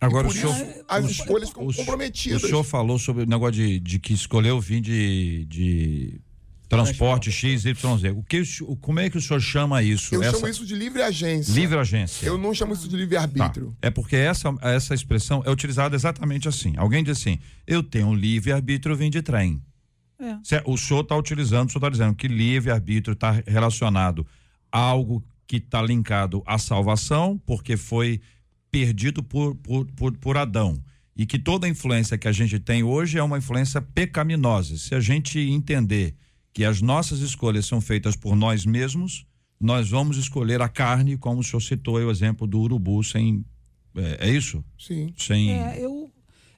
[0.00, 0.54] Agora o senhor.
[0.54, 2.42] isso as o- escolhas ficam o, comprometidas.
[2.42, 6.20] O senhor falou sobre o negócio de, de que escolheu vir de, de
[6.68, 8.10] transporte X, Y, Z.
[8.10, 10.14] O que, o como é que o senhor chama isso?
[10.14, 11.52] Eu Essa- chamo isso de livre agência.
[11.52, 12.26] Livre agência.
[12.26, 12.96] Eu não chamo isso de Tá.
[12.96, 13.76] livre-arbítrio.
[13.82, 16.74] É porque essa, essa expressão é utilizada exatamente assim.
[16.76, 19.60] Alguém diz assim: eu tenho um livre-arbítrio, eu vim de trem.
[20.18, 20.36] É.
[20.44, 24.26] Se- O senhor está utilizando, o senhor está dizendo que livre-arbítrio está relacionado
[24.70, 28.20] a algo que está linkado à salvação, porque foi
[28.70, 30.82] perdido por, por, por, por Adão.
[31.16, 34.78] E que toda a influência que a gente tem hoje é uma influência pecaminosa.
[34.78, 36.14] Se a gente entender
[36.52, 39.26] que as nossas escolhas são feitas por nós mesmos,
[39.60, 43.44] nós vamos escolher a carne, como o senhor citou aí o exemplo do urubu sem.
[43.94, 44.64] É, é isso?
[44.78, 45.12] Sim.
[45.16, 45.52] Sem.
[45.52, 46.10] É, eu,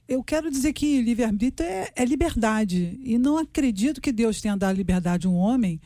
[0.07, 2.97] eu quero dizer que livre-arbítrio é, é liberdade.
[3.03, 5.81] E não acredito que Deus tenha dado liberdade a um homem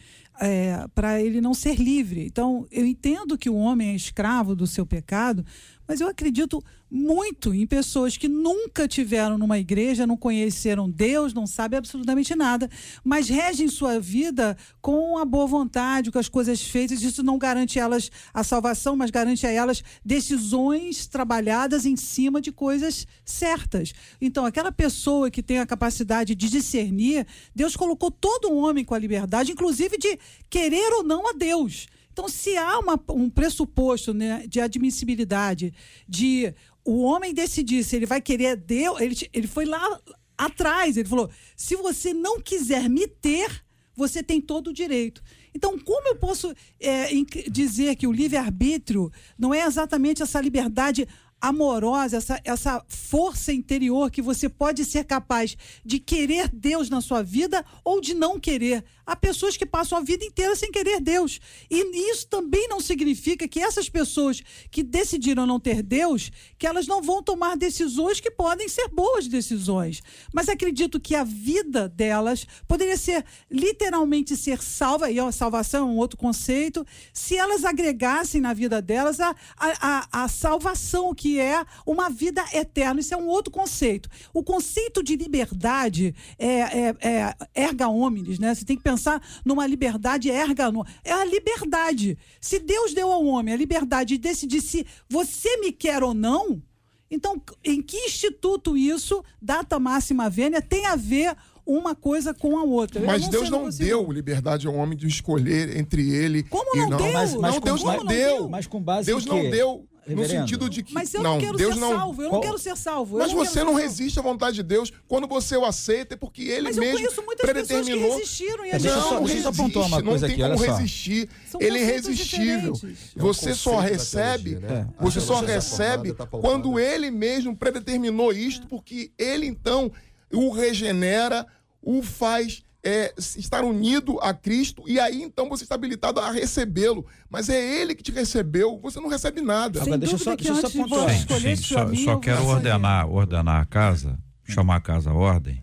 [0.93, 2.25] para ele não ser livre.
[2.25, 5.45] Então, eu entendo que o homem é escravo do seu pecado,
[5.87, 11.45] mas eu acredito muito em pessoas que nunca tiveram numa igreja, não conheceram Deus, não
[11.45, 12.69] sabem absolutamente nada,
[13.03, 17.01] mas regem sua vida com a boa vontade, com as coisas feitas.
[17.01, 22.39] Isso não garante a elas a salvação, mas garante a elas decisões trabalhadas em cima
[22.39, 23.93] de coisas certas.
[24.21, 28.93] Então, aquela pessoa que tem a capacidade de discernir, Deus colocou todo um homem com
[28.93, 30.17] a liberdade, inclusive de
[30.49, 31.87] querer ou não a Deus.
[32.11, 35.73] Então, se há uma- um pressuposto né, de admissibilidade,
[36.07, 39.99] de o homem decidir se ele vai querer Deus, ele, ele foi lá
[40.37, 43.63] atrás, ele falou: se você não quiser me ter,
[43.95, 45.21] você tem todo o direito.
[45.53, 47.09] Então, como eu posso é,
[47.49, 51.07] dizer que o livre-arbítrio não é exatamente essa liberdade
[51.41, 57.21] amorosa, essa, essa força interior que você pode ser capaz de querer Deus na sua
[57.23, 58.83] vida ou de não querer.
[59.07, 61.39] Há pessoas que passam a vida inteira sem querer Deus.
[61.71, 66.87] E isso também não significa que essas pessoas que decidiram não ter Deus, que elas
[66.87, 70.03] não vão tomar decisões que podem ser boas decisões.
[70.33, 75.91] Mas acredito que a vida delas poderia ser literalmente ser salva, e a salvação é
[75.91, 81.63] um outro conceito, se elas agregassem na vida delas a, a, a, salvação que é
[81.85, 82.99] uma vida eterna.
[82.99, 84.09] Isso é um outro conceito.
[84.33, 88.53] O conceito de liberdade é, é, é erga omnes, né?
[88.53, 88.96] Você tem que pensar
[89.45, 90.71] numa liberdade erga
[91.03, 92.17] É a liberdade.
[92.41, 96.61] Se Deus deu ao homem a liberdade de decidir se você me quer ou não,
[97.09, 102.63] então em que instituto isso, data máxima vênia, tem a ver uma coisa com a
[102.63, 103.01] outra.
[103.05, 106.97] Mas não Deus não deu liberdade ao homem de escolher entre ele Como não, não
[106.97, 107.13] deu?
[107.13, 108.49] Mas, mas não, Deus não, deu.
[108.49, 110.93] Mas com base Deus não deu no sentido de que.
[110.93, 111.95] Mas eu não, não quero Deus ser não...
[111.95, 113.17] salvo, eu não quero ser salvo.
[113.17, 116.43] Mas não você não resiste à vontade de Deus quando você o aceita, é porque
[116.43, 116.93] ele Mas mesmo.
[116.93, 118.01] Mas eu conheço muitas predeterminou...
[118.01, 118.91] pessoas que resistiram e a gente.
[118.91, 121.29] Não, só, resiste, pontuar uma coisa não tem aqui, como olha resistir.
[121.49, 122.71] São ele é irresistível.
[122.73, 123.15] diferentes.
[123.15, 124.51] É um Você só recebe.
[124.51, 124.87] teologia, né?
[124.99, 125.03] É.
[125.03, 129.91] Você só teologia recebe tá quando ele mesmo predeterminou isto, porque ele então
[130.31, 131.45] o regenera,
[131.81, 137.05] o faz é, estar unido a Cristo e aí então você está habilitado a recebê-lo.
[137.29, 139.81] Mas é Ele que te recebeu, você não recebe nada.
[139.81, 141.09] Agora, deixa eu só, deixa eu só pontuar.
[141.09, 145.61] Sim, sim, só, caminho, só quero ordenar, ordenar a casa, chamar a casa à ordem.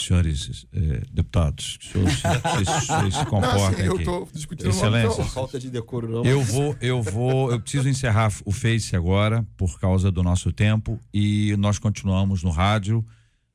[0.00, 4.02] Senhores eh, deputados, senhores, vocês, vocês se Não, comportem assim, eu aqui.
[4.02, 5.24] estou discutindo Excelência.
[5.24, 6.24] Falta de decoro, não.
[6.24, 11.00] Eu vou, eu vou, eu preciso encerrar o Face agora por causa do nosso tempo
[11.12, 13.04] e nós continuamos no rádio,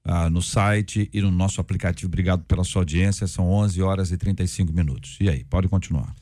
[0.06, 2.08] ah, no site e no nosso aplicativo.
[2.08, 3.28] Obrigado pela sua audiência.
[3.28, 5.18] São 11 horas e 35 minutos.
[5.20, 6.14] E aí, pode continuar.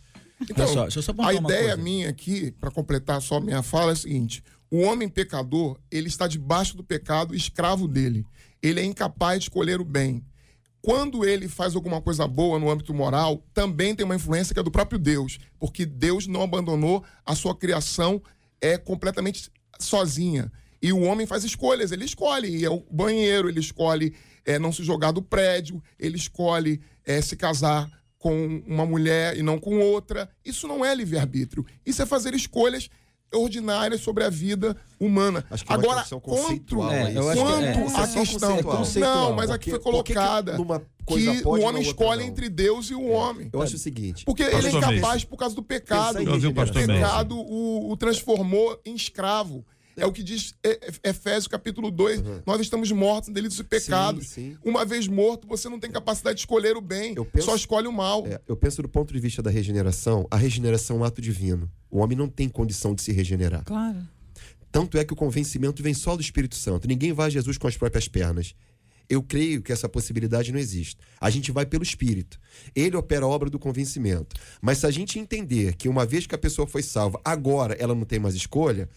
[0.49, 1.77] Então, só, deixa eu só a ideia coisa.
[1.77, 6.27] minha aqui, para completar só minha fala, é a seguinte: o homem pecador, ele está
[6.27, 8.25] debaixo do pecado, escravo dele.
[8.61, 10.23] Ele é incapaz de escolher o bem.
[10.81, 14.63] Quando ele faz alguma coisa boa no âmbito moral, também tem uma influência que é
[14.63, 18.21] do próprio Deus, porque Deus não abandonou a sua criação
[18.59, 20.51] é completamente sozinha.
[20.81, 24.13] E o homem faz escolhas, ele escolhe ir ao banheiro, ele escolhe
[24.45, 29.43] é, não se jogar do prédio, ele escolhe é, se casar com uma mulher e
[29.43, 30.29] não com outra.
[30.43, 31.65] Isso não é livre-arbítrio.
[31.85, 32.89] Isso é fazer escolhas
[33.33, 35.45] ordinárias sobre a vida humana.
[35.49, 38.07] Acho que é Agora, questão quanto, É, eu acho que- quanto é, a isso é
[38.07, 38.63] só questão...
[38.63, 39.29] conceitual.
[39.29, 40.57] Não, mas aqui foi por que que colocada
[41.07, 43.49] que pode o homem escolhe entre Deus e o homem.
[43.51, 44.25] Eu acho o seguinte.
[44.25, 46.19] Porque ele é incapaz por causa do pecado.
[46.21, 49.65] O pecado o, o transformou em escravo.
[49.97, 50.53] É o que diz
[51.03, 52.21] Efésios capítulo 2.
[52.45, 54.27] Nós estamos mortos em delitos e pecados.
[54.29, 54.57] sim.
[54.63, 57.13] Uma vez morto, você não tem capacidade de escolher o bem.
[57.15, 58.25] Eu penso- Só escolhe o mal.
[58.27, 61.69] É, eu penso do ponto de vista da regeneração, a regeneração é um ato divino.
[61.89, 63.63] O homem não tem condição de se regenerar.
[63.65, 63.97] Claro.
[64.71, 66.87] Tanto é que o convencimento vem só do Espírito Santo.
[66.87, 68.55] Ninguém vai a Jesus com as próprias pernas.
[69.09, 70.95] Eu creio que essa possibilidade não existe.
[71.19, 72.39] A gente vai pelo Espírito.
[72.73, 74.33] Ele opera a obra do convencimento.
[74.61, 77.93] Mas se a gente entender que uma vez que a pessoa foi salva, agora ela
[77.93, 78.87] não tem mais escolha.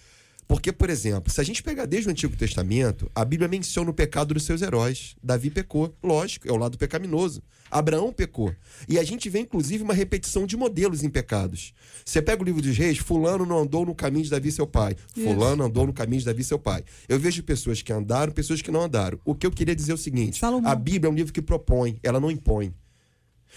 [0.47, 3.95] Porque, por exemplo, se a gente pegar desde o Antigo Testamento, a Bíblia menciona o
[3.95, 5.17] pecado dos seus heróis.
[5.23, 7.43] Davi pecou, lógico, é o lado pecaminoso.
[7.71, 8.55] Abraão pecou.
[8.89, 11.73] E a gente vê, inclusive, uma repetição de modelos em pecados.
[12.05, 14.97] Você pega o livro dos reis, fulano não andou no caminho de Davi, seu pai.
[15.13, 16.85] Fulano andou no caminho de Davi, seu pai.
[17.09, 19.19] Eu vejo pessoas que andaram, pessoas que não andaram.
[19.25, 20.71] O que eu queria dizer é o seguinte: Salomão.
[20.71, 22.73] a Bíblia é um livro que propõe, ela não impõe.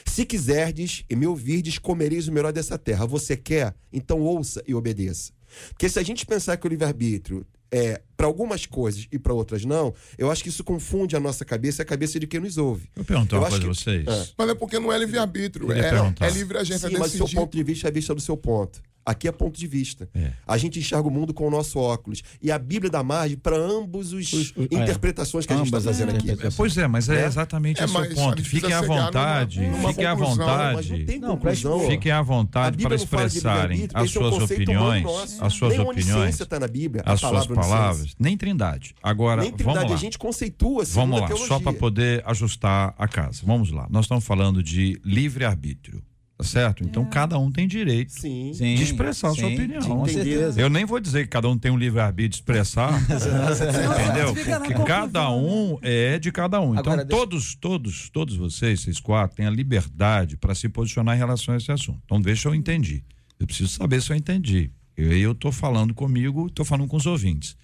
[0.05, 3.05] Se quiserdes e me ouvirdes, comereis o melhor dessa terra.
[3.05, 3.75] Você quer?
[3.91, 5.36] Então ouça e obedeça.
[5.69, 9.65] Porque se a gente pensar que o livre-arbítrio é para algumas coisas e para outras
[9.65, 12.57] não, eu acho que isso confunde a nossa cabeça e a cabeça de quem nos
[12.57, 12.89] ouve.
[12.95, 14.33] Eu perguntar Eu uma coisa a que- vocês.
[14.37, 15.69] Mas é porque não é livre-arbítrio.
[15.73, 15.91] É,
[16.25, 17.35] é livre agência Sim, mas o seu decidir.
[17.41, 18.81] ponto de vista é a vista do seu ponto.
[19.07, 20.09] Aqui é ponto de vista.
[20.13, 20.31] É.
[20.45, 22.21] A gente enxerga o mundo com o nosso óculos.
[22.41, 25.79] E a Bíblia dá margem para ambos os, Os- os- interpretações que a gente está
[25.79, 26.31] fazendo aqui.
[26.31, 27.25] É, pois é, mas é Né?
[27.25, 28.43] exatamente É, esse o ponto.
[28.43, 31.05] Fiquem à vontade, numa- fiquem à não vontade.
[31.05, 31.87] tem Não, conclusão.
[31.87, 35.05] Fiquem à vontade para não expressarem as é suas opiniões,
[35.41, 38.93] as suas Nem opiniões, tá na Bíblia, a as suas palavras, nem trindade.
[39.01, 39.95] Agora, Nem trindade, vamos lá.
[39.97, 41.47] a gente conceitua segundo Vamos lá, teologia.
[41.47, 43.41] só para poder ajustar a casa.
[43.45, 43.87] Vamos lá.
[43.89, 46.01] Nós estamos falando de livre-arbítrio,
[46.37, 46.83] tá certo?
[46.83, 48.53] Então cada um tem direito Sim.
[48.53, 49.81] Sim, de expressar a sua sim, opinião.
[49.81, 50.61] Com certeza.
[50.61, 54.35] Eu nem vou dizer que cada um tem um livre-arbítrio de expressar, entendeu?
[54.47, 56.73] Na Porque cada um é de cada um.
[56.73, 61.15] Então Agora, deixa- todos, todos, todos vocês, vocês quatro, têm a liberdade para se posicionar
[61.15, 62.01] em relação a esse assunto.
[62.05, 63.03] Então deixa eu entendi.
[63.39, 64.71] Eu preciso saber se eu entendi.
[64.95, 67.57] Eu eu estou falando comigo, estou falando com os ouvintes.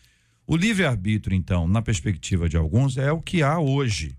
[0.45, 4.15] O livre-arbítrio, então, na perspectiva de alguns, é o que há hoje.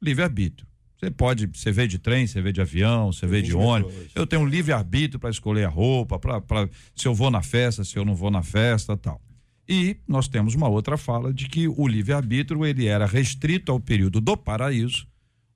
[0.00, 0.66] Livre-arbítrio.
[1.04, 3.94] Você pode, você veio de trem, você veio de avião, você veio de ônibus.
[4.14, 7.96] Eu tenho um livre-arbítrio para escolher a roupa, pra, se eu vou na festa, se
[7.96, 9.20] eu não vou na festa tal.
[9.68, 14.20] E nós temos uma outra fala de que o livre-arbítrio ele era restrito ao período
[14.20, 15.06] do paraíso,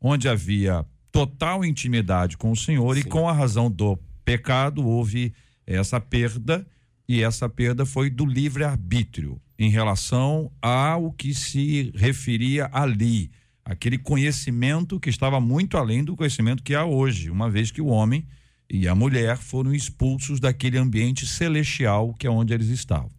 [0.01, 3.01] onde havia total intimidade com o Senhor Sim.
[3.01, 5.32] e com a razão do pecado houve
[5.66, 6.66] essa perda
[7.09, 13.30] e essa perda foi do livre-arbítrio em relação ao que se referia ali,
[13.69, 17.89] aquele conhecimento que estava muito além do conhecimento que há hoje, uma vez que o
[17.89, 18.27] homem
[18.69, 23.11] e a mulher foram expulsos daquele ambiente celestial que é onde eles estavam.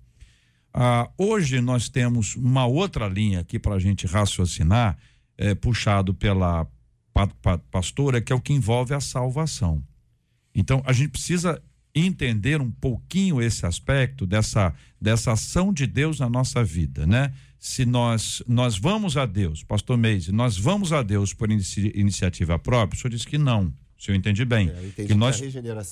[0.74, 4.97] Ah, hoje nós temos uma outra linha aqui para a gente raciocinar,
[5.38, 6.66] é, puxado pela
[7.14, 9.84] pa, pa, pastora, que é o que envolve a salvação.
[10.54, 11.62] Então a gente precisa
[11.93, 17.32] entender um pouquinho esse aspecto dessa, dessa ação de Deus na nossa vida, né?
[17.60, 22.57] Se nós nós vamos a Deus, pastor Meise, nós vamos a Deus por inici, iniciativa
[22.57, 25.41] própria, o senhor disse que não, se eu entendi bem, é, que nós,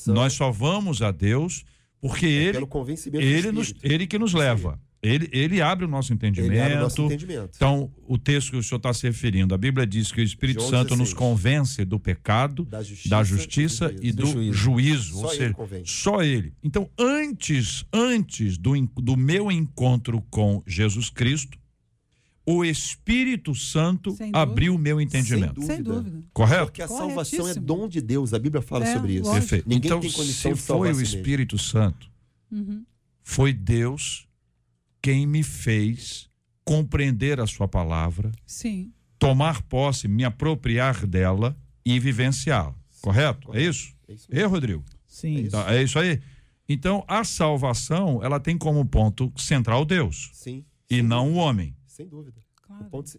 [0.07, 1.65] nós só vamos a Deus
[1.99, 2.67] porque é ele,
[3.13, 4.79] ele, nos, ele que nos leva.
[5.07, 6.51] Ele, ele abre o nosso entendimento.
[6.51, 7.51] Ele abre o nosso entendimento.
[7.55, 10.59] Então, o texto que o senhor está se referindo, a Bíblia diz que o Espírito
[10.59, 10.99] João Santo 16.
[10.99, 14.53] nos convence do pecado, da justiça, da justiça e do, juízo.
[14.53, 15.13] juízo.
[15.13, 16.53] Só ou seja, ele só ele.
[16.63, 21.57] Então, antes, antes do, do meu encontro com Jesus Cristo,
[22.45, 25.61] o Espírito Santo abriu o meu entendimento.
[25.61, 26.23] Sem dúvida.
[26.31, 26.65] Correto?
[26.67, 28.33] Porque a salvação é dom de Deus.
[28.33, 29.29] A Bíblia fala é, sobre isso.
[29.29, 29.67] Perfeito.
[29.67, 31.67] Ninguém então, tem condição se foi o Espírito mesmo.
[31.69, 32.09] Santo,
[32.49, 32.85] uhum.
[33.21, 34.26] foi Deus
[35.01, 36.29] quem me fez
[36.63, 38.91] compreender a sua palavra, Sim.
[39.17, 42.75] tomar posse, me apropriar dela e vivenciá-la.
[43.01, 43.55] Correto?
[43.55, 43.95] É isso?
[44.07, 44.83] É isso é, Rodrigo?
[45.07, 45.37] Sim.
[45.37, 45.51] É isso.
[45.51, 46.21] Tá, é isso aí?
[46.67, 50.29] Então, a salvação, ela tem como ponto central Deus.
[50.33, 50.65] Sim.
[50.89, 51.75] E não o homem.
[51.87, 52.41] Sem dúvida.
[52.61, 52.85] Claro.
[52.85, 53.09] O ponto,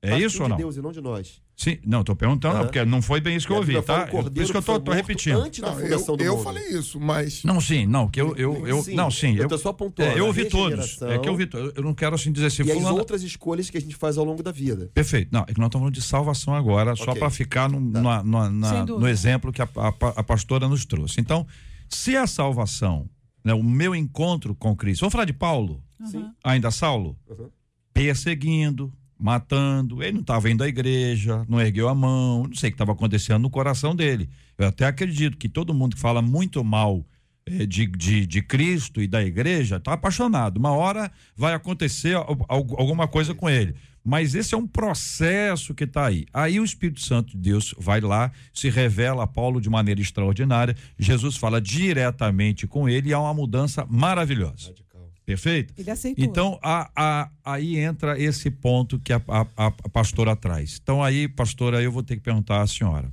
[0.00, 0.56] é isso ou não?
[0.56, 1.42] de Deus e não de nós.
[1.56, 4.06] Sim, não, tô perguntando, porque não foi bem isso que eu ouvi, tá?
[4.06, 5.40] Por isso que eu tô, tô repetindo.
[5.40, 6.44] Antes da fundação eu, do eu mundo.
[6.44, 7.42] falei isso, mas.
[7.42, 8.36] Não, sim, não, que eu.
[8.36, 9.34] eu, eu sim, não, sim.
[9.36, 10.12] Eu, tô só pontuando.
[10.12, 11.02] É, eu ouvi todos.
[11.02, 12.62] É que eu ouvi Eu não quero assim dizer assim.
[12.62, 12.88] E fulano...
[12.90, 14.88] as outras escolhas que a gente faz ao longo da vida.
[14.94, 15.30] Perfeito.
[15.32, 17.04] Não, é que nós estamos falando de salvação agora, okay.
[17.04, 18.00] só para ficar no, tá.
[18.00, 21.20] na, na, na, no exemplo que a, a, a, pastora nos trouxe.
[21.20, 21.44] Então,
[21.88, 23.10] se a salvação,
[23.44, 25.00] né, o meu encontro com Cristo.
[25.00, 25.82] Vamos falar de Paulo?
[26.04, 26.24] Sim.
[26.44, 27.18] Ainda Saulo?
[27.28, 27.48] Uhum.
[27.92, 30.02] Perseguindo, matando.
[30.02, 32.92] Ele não estava indo à igreja, não ergueu a mão, não sei o que estava
[32.92, 34.28] acontecendo no coração dele.
[34.56, 37.04] Eu até acredito que todo mundo que fala muito mal
[37.46, 40.58] eh, de, de, de, Cristo e da igreja está apaixonado.
[40.58, 42.14] Uma hora vai acontecer
[42.48, 43.74] alguma coisa com ele.
[44.04, 46.24] Mas esse é um processo que está aí.
[46.32, 50.74] Aí o Espírito Santo de Deus vai lá, se revela a Paulo de maneira extraordinária.
[50.98, 54.74] Jesus fala diretamente com ele e há uma mudança maravilhosa.
[55.28, 55.74] Perfeito?
[55.76, 56.24] Ele aceitou.
[56.24, 60.78] Então, a, a, aí entra esse ponto que a, a, a pastora traz.
[60.82, 63.12] Então, aí, pastora, eu vou ter que perguntar à senhora.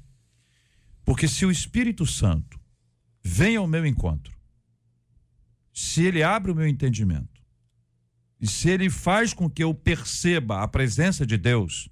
[1.03, 2.57] Porque se o Espírito Santo
[3.21, 4.33] vem ao meu encontro,
[5.73, 7.43] se ele abre o meu entendimento,
[8.39, 11.89] e se ele faz com que eu perceba a presença de Deus,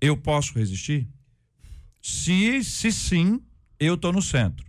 [0.00, 1.08] eu posso resistir?
[2.02, 3.40] Se, se sim,
[3.78, 4.66] eu estou no centro.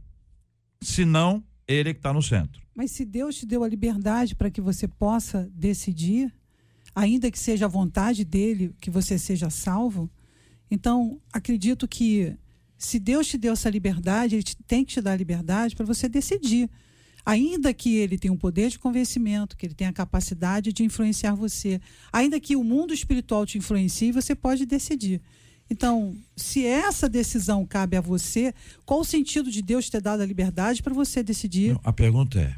[0.79, 2.61] Se não, ele que está no centro.
[2.75, 6.33] Mas se Deus te deu a liberdade para que você possa decidir,
[6.95, 10.09] ainda que seja a vontade dele que você seja salvo,
[10.69, 12.35] então acredito que
[12.77, 16.09] se Deus te deu essa liberdade, ele tem que te dar a liberdade para você
[16.09, 16.69] decidir.
[17.25, 21.35] Ainda que ele tenha um poder de convencimento, que ele tenha a capacidade de influenciar
[21.35, 21.79] você,
[22.11, 25.21] ainda que o mundo espiritual te influencie, você pode decidir.
[25.69, 28.53] Então, se essa decisão cabe a você,
[28.85, 31.73] qual o sentido de Deus ter dado a liberdade para você decidir?
[31.73, 32.55] Não, a pergunta é: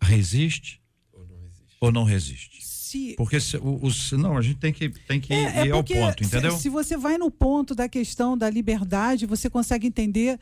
[0.00, 0.80] resiste
[1.12, 1.76] ou não resiste?
[1.80, 2.66] Ou não resiste?
[2.66, 3.14] Se...
[3.16, 5.82] Porque se, o, o, não, a gente tem que, tem que é, ir é ao
[5.82, 6.52] ponto, entendeu?
[6.52, 10.38] Se, se você vai no ponto da questão da liberdade, você consegue entender.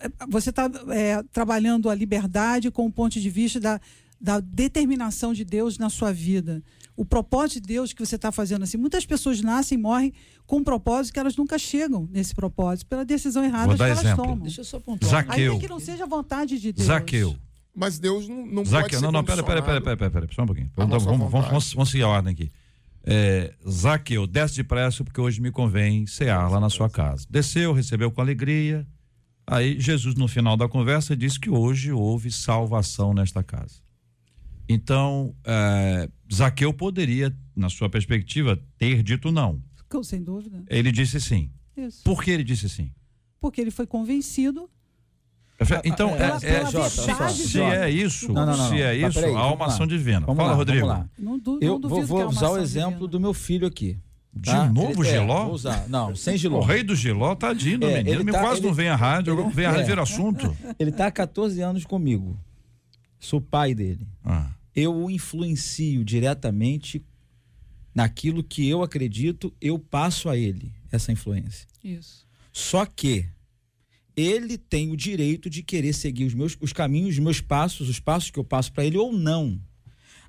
[0.00, 3.78] É, você está é, trabalhando a liberdade com o ponto de vista da,
[4.18, 6.62] da determinação de Deus na sua vida.
[7.00, 8.76] O propósito de Deus que você está fazendo assim.
[8.76, 10.12] Muitas pessoas nascem e morrem
[10.46, 14.22] com um propósito que elas nunca chegam nesse propósito, pela decisão errada que elas exemplo.
[14.22, 14.40] tomam.
[14.40, 15.10] Deixa eu só pontuar.
[15.10, 15.52] Zaqueu.
[15.52, 16.86] Ainda que não seja a vontade de Deus.
[16.86, 17.34] Zaqueu.
[17.74, 20.42] Mas Deus não, não Zaqueu, pode não, não, pera, pera, pera, pera, pera, pera, só
[20.42, 20.70] um pouquinho.
[20.76, 22.50] Vamos, vamos, vamos, vamos, vamos seguir a ordem aqui.
[23.02, 27.26] É, Zaqueu, desce depressa porque hoje me convém cear lá na sua casa.
[27.30, 28.86] Desceu, recebeu com alegria.
[29.46, 33.76] Aí Jesus, no final da conversa, disse que hoje houve salvação nesta casa.
[34.72, 39.60] Então, é, Zaqueu poderia, na sua perspectiva, ter dito não.
[40.04, 40.62] Sem dúvida.
[40.68, 41.50] Ele disse sim.
[41.76, 42.04] Isso.
[42.04, 42.92] Por que ele disse sim?
[43.40, 44.70] Porque ele foi convencido
[45.84, 46.88] então, é, é, Jota,
[47.28, 50.20] se é isso, não, não, não, se é isso, aí, há uma ação divina.
[50.20, 50.86] Vamos Fala, lá, Rodrigo.
[50.86, 51.10] Vamos lá.
[51.18, 53.08] Não, du, eu não vou, vou usar o exemplo divina.
[53.08, 53.98] do meu filho aqui.
[54.42, 54.66] Tá?
[54.66, 55.42] De novo, ele, Giló?
[55.42, 55.88] É, vou usar.
[55.88, 56.60] Não, sem Giló.
[56.60, 58.32] O rei do Giló, tadinho do é, menino.
[58.32, 59.86] Tá, quase ele, não vem à rádio, vem à rádio é.
[59.86, 60.56] ver assunto.
[60.78, 62.38] Ele está há 14 anos comigo.
[63.18, 64.06] Sou pai dele.
[64.24, 64.50] Ah.
[64.74, 67.04] Eu o influencio diretamente
[67.94, 71.66] naquilo que eu acredito, eu passo a ele essa influência.
[71.82, 72.26] Isso.
[72.52, 73.26] Só que
[74.16, 78.00] ele tem o direito de querer seguir os meus os caminhos, os meus passos, os
[78.00, 79.60] passos que eu passo para ele ou não.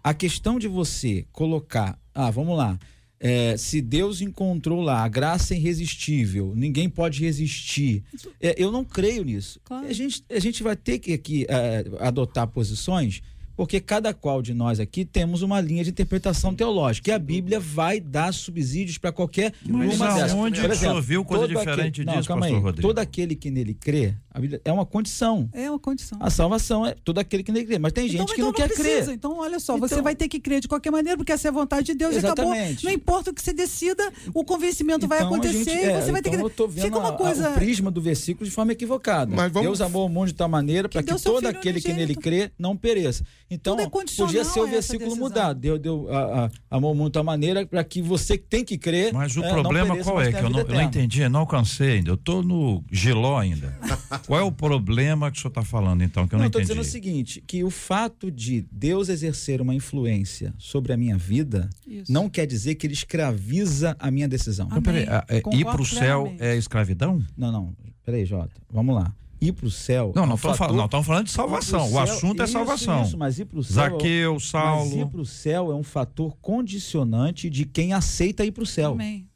[0.04, 2.80] A questão de você colocar, ah, vamos lá,
[3.20, 8.04] é, se Deus encontrou lá a graça irresistível, ninguém pode resistir.
[8.40, 9.60] É, eu não creio nisso.
[9.64, 9.86] Claro.
[9.86, 13.22] A, gente, a gente vai ter que aqui é, adotar posições
[13.62, 17.12] porque cada qual de nós aqui temos uma linha de interpretação teológica.
[17.12, 20.32] E a Bíblia vai dar subsídios para qualquer Mas uma dessas.
[20.32, 22.64] aonde Por o senhor viu coisa todo diferente não, disso, calma pastor aí.
[22.64, 22.88] Rodrigo?
[22.88, 25.50] Todo aquele que nele crê, a Bíblia é uma condição.
[25.54, 26.18] É uma condição.
[26.22, 27.80] A salvação é todo aquele que nele crê.
[27.80, 29.04] Mas tem gente então, que então não, quer precisa.
[29.04, 29.14] crer.
[29.16, 31.50] Então, olha só, você Então- vai ter que crer de qualquer maneira, porque essa é
[31.50, 32.46] a vontade de Deus e acabou.
[32.54, 32.86] Exatamente.
[32.86, 36.02] Não importa o que você decida, o convencimento vai Então, a acontecer gente- e é,
[36.02, 36.46] você vai ter então que.
[36.46, 37.50] Eu tô vendo Fica uma a- a- coisa.
[37.50, 39.36] o prisma do versículo de forma equivocada.
[39.36, 41.92] Mas vamos- Deus amou o mundo de tal maneira para Que que todo aquele que
[41.94, 43.24] nele crê não pereça.
[43.50, 45.60] Então, é podia ser o essa versículo mudado.
[45.60, 48.64] Deus deu, a, a, amou o mundo de tal maneira para que você que tem
[48.64, 49.14] que crer.
[49.14, 50.32] Mas o é, não problema pereça, qual é?
[50.32, 52.12] Que eu não, eu não entendi, eu não alcancei ainda.
[52.12, 53.78] Eu tô no giló ainda.
[54.28, 56.64] qual é o problema que o senhor está falando, então, que eu não, Não, entendi?
[56.66, 61.70] dizendo o seguinte, que o fato de Deus exercer uma influência sobre a minha vida
[61.88, 62.12] Isso.
[62.12, 64.68] não quer dizer que ele escraviza a minha decisão.
[64.68, 67.22] Então, peraí, é, ir para o céu é escravidão?
[67.38, 67.76] Não, não.
[68.06, 68.52] Peraí, Jota.
[68.72, 69.14] Vamos lá.
[69.40, 70.12] Ir pro céu.
[70.16, 71.80] Não, é não estamos fator- falando, não, estamos falando de salvação.
[71.80, 73.04] Pro O céu- assunto é isso, salvação.
[73.04, 73.74] Isso, mas ir pro céu.
[73.74, 75.10] Zaqueu, Mas ir Saulo.
[75.10, 78.92] pro céu é um fator condicionante de quem aceita ir pro céu.
[78.92, 79.28] Amém.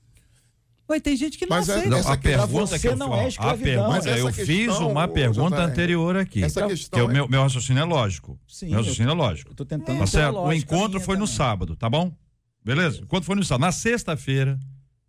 [0.88, 1.90] Oi, tem gente que não Mas é- aceita.
[1.90, 5.08] Não, Essa a que- pergunta você que eu não é a pergunta, eu fiz uma
[5.08, 6.44] pergunta anterior aqui.
[6.44, 8.40] essa Então, questão que o é- meu, meu raciocínio é lógico.
[8.48, 9.52] Sim, meu raciocínio é lógico.
[9.52, 9.98] Eu tô tentando.
[9.98, 10.38] Tá ter certo?
[10.38, 11.36] O encontro foi no também.
[11.38, 12.16] sábado, tá bom?
[12.64, 13.02] Beleza?
[13.02, 13.62] O encontro foi no sábado.
[13.62, 14.60] Na sexta-feira,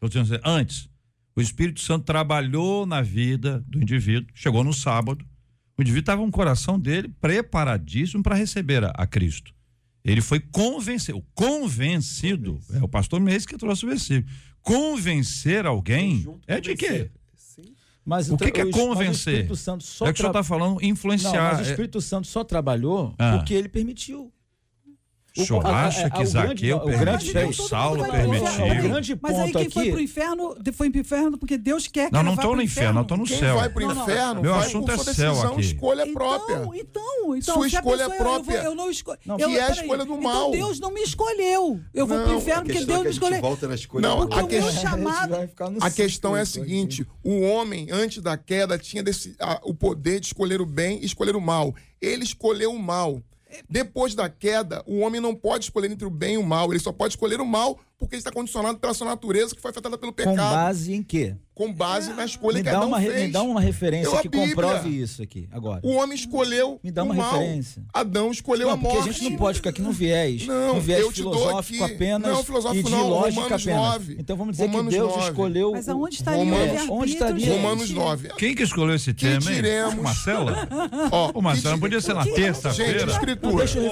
[0.01, 0.89] eu dizer, antes,
[1.35, 5.23] o Espírito Santo trabalhou na vida do indivíduo, chegou no sábado,
[5.77, 9.53] o indivíduo estava com o coração dele preparadíssimo para receber a, a Cristo.
[10.03, 14.33] Ele foi convencido, convencido, é o pastor Mês que trouxe o versículo.
[14.67, 17.09] Convencer alguém é de quê?
[18.05, 19.33] Mas O que que é mas o convencer?
[19.35, 21.55] Espírito Santo só É o que o senhor tra- está falando, Não, influenciar.
[21.55, 23.37] mas o É- Espírito Santo só trabalhou Ah.
[23.37, 24.33] porque ele permitiu.
[25.37, 28.57] O senhor a- a- acha a- que Zaqueu permitiu, Saulo vai pro inferno.
[28.57, 28.65] permitiu?
[28.79, 32.07] O grande Mas aí ponto quem foi pro inferno, foi pro inferno porque Deus quer
[32.07, 33.57] que Não, não vá tô no inferno, eu tô no Quem céu.
[33.57, 34.03] vai pro Não, não.
[34.03, 35.61] inferno Meu vai assunto por é sua céu decisão, aqui.
[35.61, 36.55] escolha própria.
[36.55, 38.57] Então, então, então Sua se a escolha pessoa- própria.
[38.59, 39.19] Eu, não escolho.
[39.37, 40.51] Que é a escolha do Então mal.
[40.51, 41.81] Deus não me escolheu.
[41.93, 43.41] Eu vou Não, pro inferno porque questão Deus é me escolheu.
[43.41, 44.67] volta na escolha Não, a o que- meu
[45.83, 49.03] A questão é a seguinte: o homem, antes da queda, tinha
[49.63, 51.75] o poder de escolher o bem e escolher o mal.
[52.01, 53.23] Ele escolheu o mal.
[53.69, 56.73] Depois da queda, o homem não pode escolher entre o bem e o mal.
[56.73, 59.97] Ele só pode escolher o mal porque está condicionado pela sua natureza, que foi afetada
[59.97, 60.37] pelo Com pecado.
[60.37, 61.35] base em quê?
[61.55, 63.15] Com base na escolha Me que Adão uma, fez.
[63.23, 64.49] me dá uma referência Eu, que Bíblia.
[64.49, 65.81] comprove isso aqui agora.
[65.83, 67.33] O homem escolheu Me dá o uma mal.
[67.33, 67.83] referência.
[67.95, 69.09] Adão escolheu Não, a porque morte.
[69.09, 70.47] a gente não pode ficar aqui no viés.
[70.47, 73.41] Não, no viés eu te dou filosófico aqui- apenas não, filosófico e de não, lógica
[73.43, 73.81] Romanos apenas.
[73.87, 74.17] 9.
[74.21, 75.29] Então vamos dizer Romanos que Deus 9.
[75.31, 75.73] escolheu.
[75.73, 77.53] Mas o- aonde estaria Romanos- o onde estaria?
[77.55, 78.29] Romanos 9.
[78.37, 79.55] Quem que escolheu esse tema, hein?
[79.57, 79.95] diremos?
[79.95, 80.69] Marcela?
[81.11, 83.11] Ó, Ô, Marcela, que podia ser na que- Gente, terça-feira.
[83.13, 83.57] escritura.
[83.65, 83.91] Deixa o eu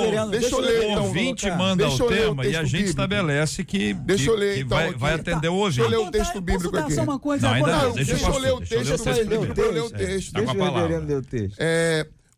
[0.58, 1.04] o ler O então.
[1.06, 1.58] ouvinte colocar.
[1.58, 4.88] manda o o tema e a gente estabelece que, Deixa eu ler, que então, vai,
[4.88, 4.98] aqui.
[4.98, 5.30] vai Tá.
[5.32, 6.94] atender o Deixa eu ler o texto bíblico aqui.
[6.94, 7.46] só uma coisa?
[7.46, 9.62] Não, ainda Agora- não, deixa eu ler o deixa eu texto, ler o texto deixa
[9.68, 10.32] eu ler o texto.
[10.32, 10.40] Tá
[10.86, 11.58] ler o texto.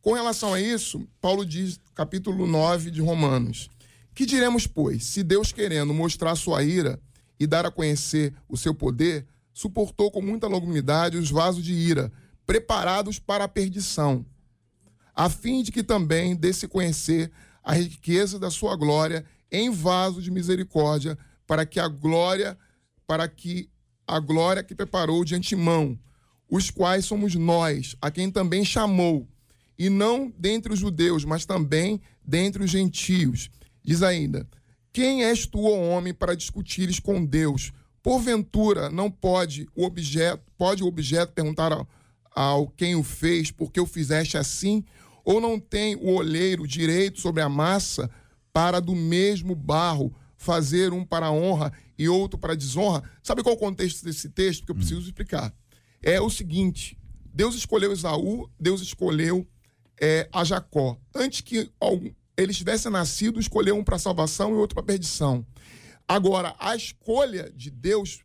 [0.00, 3.68] Com relação a isso, Paulo diz, capítulo 9 de Romanos:
[4.14, 7.00] Que diremos, pois, se Deus, querendo mostrar sua ira
[7.40, 12.12] e dar a conhecer o seu poder, suportou com muita longanimidade os vasos de ira,
[12.46, 14.24] preparados para a perdição,
[15.14, 17.30] a fim de que também desse conhecer
[17.64, 22.58] a riqueza da sua glória em vaso de misericórdia, para que a glória,
[23.06, 23.70] para que
[24.06, 25.98] a glória que preparou de antemão,
[26.48, 29.28] os quais somos nós, a quem também chamou,
[29.78, 33.50] e não dentre os judeus, mas também dentre os gentios.
[33.82, 34.48] Diz ainda:
[34.92, 37.72] Quem és tu, ó homem, para discutires com Deus?
[38.02, 41.88] Porventura não pode o objeto, pode o objeto perguntar ao,
[42.34, 44.84] ao quem o fez, porque o fizeste assim?
[45.24, 48.08] Ou não tem o olheiro direito sobre a massa
[48.52, 50.14] para do mesmo barro
[50.46, 53.02] fazer um para a honra e outro para a desonra?
[53.22, 55.52] Sabe qual é o contexto desse texto que eu preciso explicar?
[56.02, 56.96] É o seguinte:
[57.34, 59.46] Deus escolheu Esaú, Deus escolheu
[60.00, 60.96] é, a Jacó.
[61.14, 65.44] Antes que algum- eles tivessem nascido, escolheu um para salvação e outro para perdição.
[66.06, 68.20] Agora, a escolha de Deus,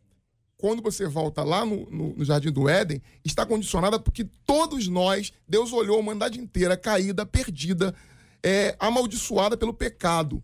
[0.56, 5.32] quando você volta lá no, no- no Jardim do Éden, está condicionada porque todos nós,
[5.48, 7.92] Deus olhou a humanidade inteira caída, perdida,
[8.42, 10.42] é, amaldiçoada pelo pecado.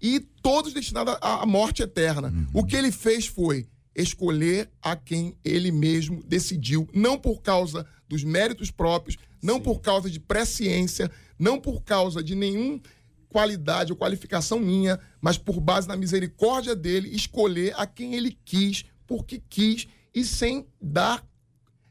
[0.00, 2.32] E todos destinados à morte eterna.
[2.54, 8.24] O que ele fez foi escolher a quem ele mesmo decidiu, não por causa dos
[8.24, 12.80] méritos próprios, não por causa de presciência, não por causa de nenhum
[13.28, 18.84] qualidade ou qualificação minha, mas por base na misericórdia dele, escolher a quem ele quis,
[19.06, 21.24] porque quis, e sem dar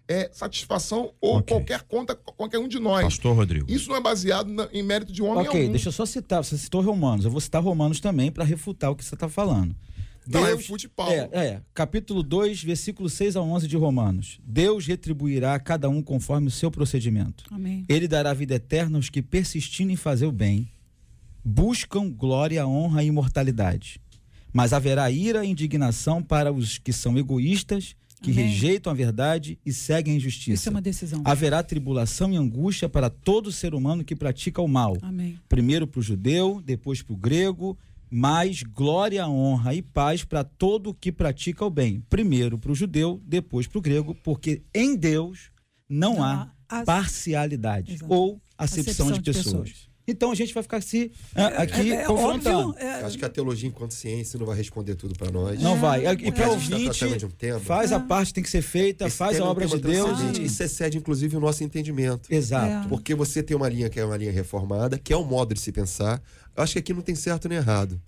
[0.09, 1.55] é, satisfação ou Ok.
[1.55, 3.03] qualquer conta qualquer um de nós.
[3.03, 3.71] Pastor Rodrigo.
[3.71, 5.71] Isso não é baseado na- em mérito de homem Ok, algum.
[5.71, 6.43] deixa eu só citar.
[6.43, 7.25] Você citou Romanos.
[7.25, 9.75] Eu vou citar Romanos também para refutar o que você está falando.
[10.27, 11.11] Não, refute Paulo.
[11.13, 14.39] É, é, capítulo 2, versículo 6 a 11 de Romanos.
[14.43, 17.45] Deus retribuirá a cada um conforme o seu procedimento.
[17.51, 17.83] Amém.
[17.87, 20.69] Ele dará vida eterna aos que, persistindo em fazer o bem,
[21.43, 23.99] buscam glória, honra e imortalidade.
[24.53, 28.45] Mas haverá ira e indignação para os que são egoístas, que Amém.
[28.45, 30.69] rejeitam a verdade e seguem a Isso injustiça.
[30.69, 31.21] é uma decisão.
[31.25, 34.97] Haverá tribulação e angústia para todo ser humano que pratica o mal.
[35.01, 35.39] Amém.
[35.47, 37.77] Primeiro para o judeu, depois para o grego,
[38.11, 42.03] mais glória, honra e paz para todo que pratica o bem.
[42.09, 45.51] Primeiro para o judeu, depois para o grego, porque em Deus
[45.87, 48.13] não, Não há há parcialidade Exato.
[48.13, 49.88] ou acepção, Acepção de, de pessoas.
[50.11, 52.69] Então a gente vai ficar se ah, aqui É, é confrontando.
[52.69, 55.59] óbvio, é, Acho que a teologia enquanto ciência não vai responder tudo para nós.
[55.61, 56.05] Não vai.
[56.05, 57.59] E Porque para a o gente tá ouvinte, tratando de um tema.
[57.59, 60.19] faz a parte que tem que ser feita, Esse faz a é obra de Deus.
[60.37, 62.31] e- E excede, inclusive, o nosso entendimento.
[62.33, 62.89] Exato.
[62.89, 65.59] Porque você tem uma linha que é uma linha reformada, que é um modo de
[65.59, 66.21] se pensar.
[66.55, 67.99] Eu acho que aqui não tem certo nem errado.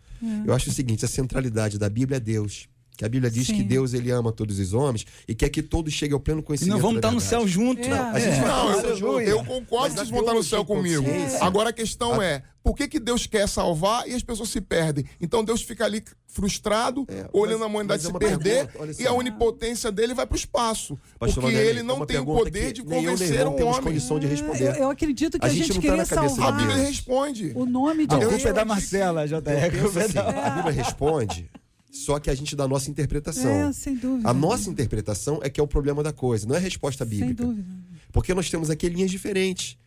[0.46, 2.68] Eu acho o seguinte, a centralidade da Bíblia é Deus.
[3.02, 3.56] Que a Bíblia diz Sim.
[3.56, 6.44] que Deus ele ama todos os homens e quer que todos cheguem ao pleno E
[6.44, 7.82] conhecimento não vamos da estar no céu junto.
[7.82, 7.88] É.
[7.90, 8.42] Não, a gente É.
[8.42, 9.22] vai Não, estar no eu, céu junto.
[9.22, 11.06] eu concordo que vocês vão estar no céu e comigo.
[11.42, 15.04] Agora a questão é, por que, que Deus quer salvar e as pessoas se perdem?
[15.20, 19.08] Então Deus fica ali frustrado, É, olhando mas- a humanidade é se perder pergunta, e
[19.08, 20.96] a onipotência dele vai para o espaço.
[21.18, 23.82] Pastor porque ele não uma tem o poder de convencer um homem.
[23.82, 24.64] condição de responder.
[24.64, 26.46] eu, eu acredito que A a, gente gente, não tá queria na cabeça da A
[26.52, 27.52] salvar Bíblia responde.
[27.56, 28.34] o nome de A A Deus.
[28.34, 29.50] culpa é da eu- Marcela, JR.
[29.50, 31.50] É a Bíblia responde,
[31.92, 33.52] só que a gente dá a nossa interpretação.
[33.52, 34.30] É, sem dúvida.
[34.30, 37.20] A nossa interpretação é que é o problema da coisa, não é a resposta Sem
[37.20, 37.44] bíblica.
[37.46, 37.68] dúvida.
[38.12, 39.78] Porque nós temos aqui linhas diferentes.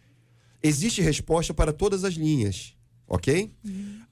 [0.63, 2.75] Existe resposta para todas as linhas,
[3.07, 3.51] ok?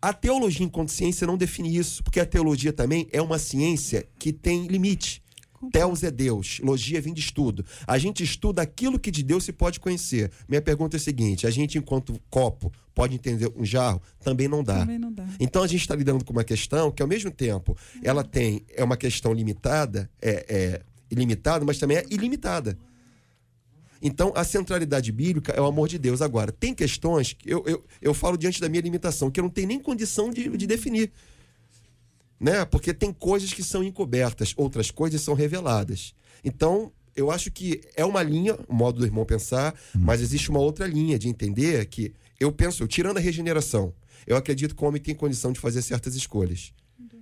[0.01, 4.33] A teologia enquanto ciência não define isso, porque a teologia também é uma ciência que
[4.33, 5.22] tem limite.
[5.71, 7.65] Teos é Deus, logia vem de estudo.
[7.87, 10.31] A gente estuda aquilo que de Deus se pode conhecer.
[10.49, 14.01] Minha pergunta é a seguinte: a gente, enquanto copo, pode entender um jarro?
[14.21, 14.81] Também não dá.
[14.81, 15.27] Também não dá.
[15.39, 18.83] Então a gente está lidando com uma questão que, ao mesmo tempo, ela tem é
[18.83, 22.77] uma questão limitada, é, é ilimitada, mas também é ilimitada.
[24.05, 26.21] Então, a centralidade bíblica é o amor de Deus.
[26.21, 29.51] Agora, tem questões que eu, eu, eu falo diante da minha limitação, que eu não
[29.51, 31.13] tenho nem condição de, de definir.
[32.43, 32.65] Né?
[32.65, 36.13] Porque tem coisas que são encobertas, outras coisas são reveladas.
[36.43, 40.59] Então, eu acho que é uma linha, o modo do irmão pensar, mas existe uma
[40.59, 43.95] outra linha de entender que eu penso, tirando a regeneração,
[44.27, 46.73] eu acredito que o homem tem condição de fazer certas escolhas.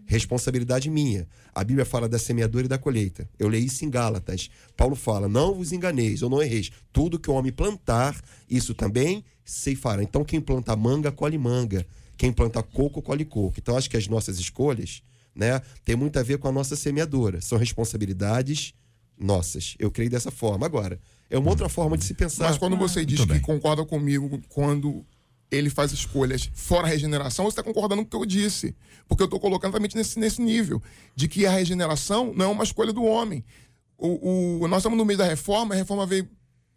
[0.06, 1.28] Responsabilidade minha.
[1.54, 3.28] A Bíblia fala da semeadura e da colheita.
[3.38, 4.48] Eu leio isso em Gálatas.
[4.76, 6.70] Paulo fala: não vos enganeis ou não erreis.
[6.92, 10.02] Tudo que o homem plantar, isso também ceifará.
[10.02, 11.86] Então, quem planta manga, colhe manga.
[12.16, 13.54] Quem planta coco, colhe coco.
[13.58, 15.02] Então, acho que as nossas escolhas
[15.40, 17.40] né, tem muito a ver com a nossa semeadura.
[17.40, 18.74] São responsabilidades
[19.18, 19.74] nossas.
[19.78, 20.66] Eu creio dessa forma.
[20.66, 22.48] Agora, é uma outra forma de se pensar.
[22.50, 23.40] Mas quando você diz que bem.
[23.40, 25.04] concorda comigo quando
[25.50, 28.74] ele faz escolhas fora a regeneração, você está concordando com o que eu disse.
[29.08, 30.80] Porque eu estou colocando também nesse, nesse nível
[31.16, 33.44] de que a regeneração não é uma escolha do homem.
[33.98, 36.28] O, o- nós estamos no meio da reforma, a reforma veio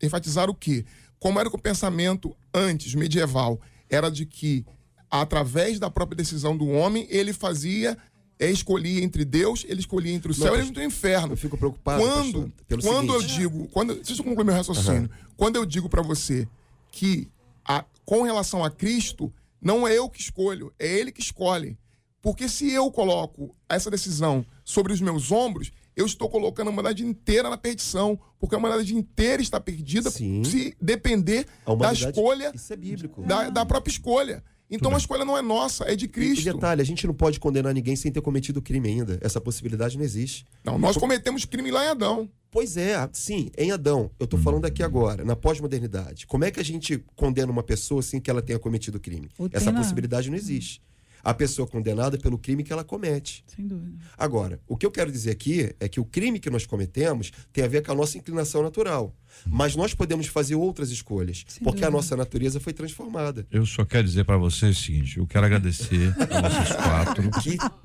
[0.01, 0.85] enfatizar o quê?
[1.19, 4.65] Como era que o pensamento antes, medieval, era de que,
[5.09, 7.97] através da própria decisão do homem, ele fazia,
[8.39, 11.57] é, escolhia entre Deus, ele escolhia entre o céu e entre o inferno Eu fico
[11.57, 12.01] preocupado.
[12.01, 15.09] quando, pastor, quando eu digo, quando, deixa eu concluir meu raciocínio.
[15.37, 16.47] Quando eu digo para você
[16.91, 17.29] que
[17.65, 19.31] a- com relação a Cristo,
[19.61, 21.77] não é eu que escolho, é Ele que escolhe.
[22.21, 27.05] Porque se eu coloco essa decisão sobre os meus ombros, eu estou colocando a humanidade
[27.05, 28.17] inteira na perdição.
[28.39, 30.43] Porque a humanidade inteira está perdida Sim.
[30.43, 31.45] se depender
[31.79, 33.21] da escolha, Isso é bíblico.
[33.23, 34.43] da, da própria escolha.
[34.69, 36.51] Então a escolha não é nossa, é de E Cristo.
[36.51, 39.19] detalhe, a gente não pode condenar ninguém sem ter cometido crime ainda.
[39.21, 40.45] Essa possibilidade não existe.
[40.63, 42.29] Não, nós cometemos crime lá em Adão.
[42.49, 44.11] Pois é, sim, em Adão.
[44.19, 46.27] Eu tô falando aqui agora, na pós-modernidade.
[46.27, 49.29] Como é que a gente condena uma pessoa sem que ela tenha cometido crime?
[49.39, 50.81] Ou Essa possibilidade não existe.
[51.23, 53.45] A pessoa condenada pelo crime que ela comete.
[53.47, 53.97] Sem dúvida.
[54.17, 57.63] Agora, o que eu quero dizer aqui é que o crime que nós cometemos tem
[57.63, 59.15] a ver com a nossa inclinação natural.
[59.47, 61.91] Mas nós podemos fazer outras escolhas, Sem porque a dúvida.
[61.91, 63.47] nossa natureza foi transformada.
[63.49, 67.31] Eu só quero dizer para vocês o seguinte: eu quero agradecer a vocês quatro,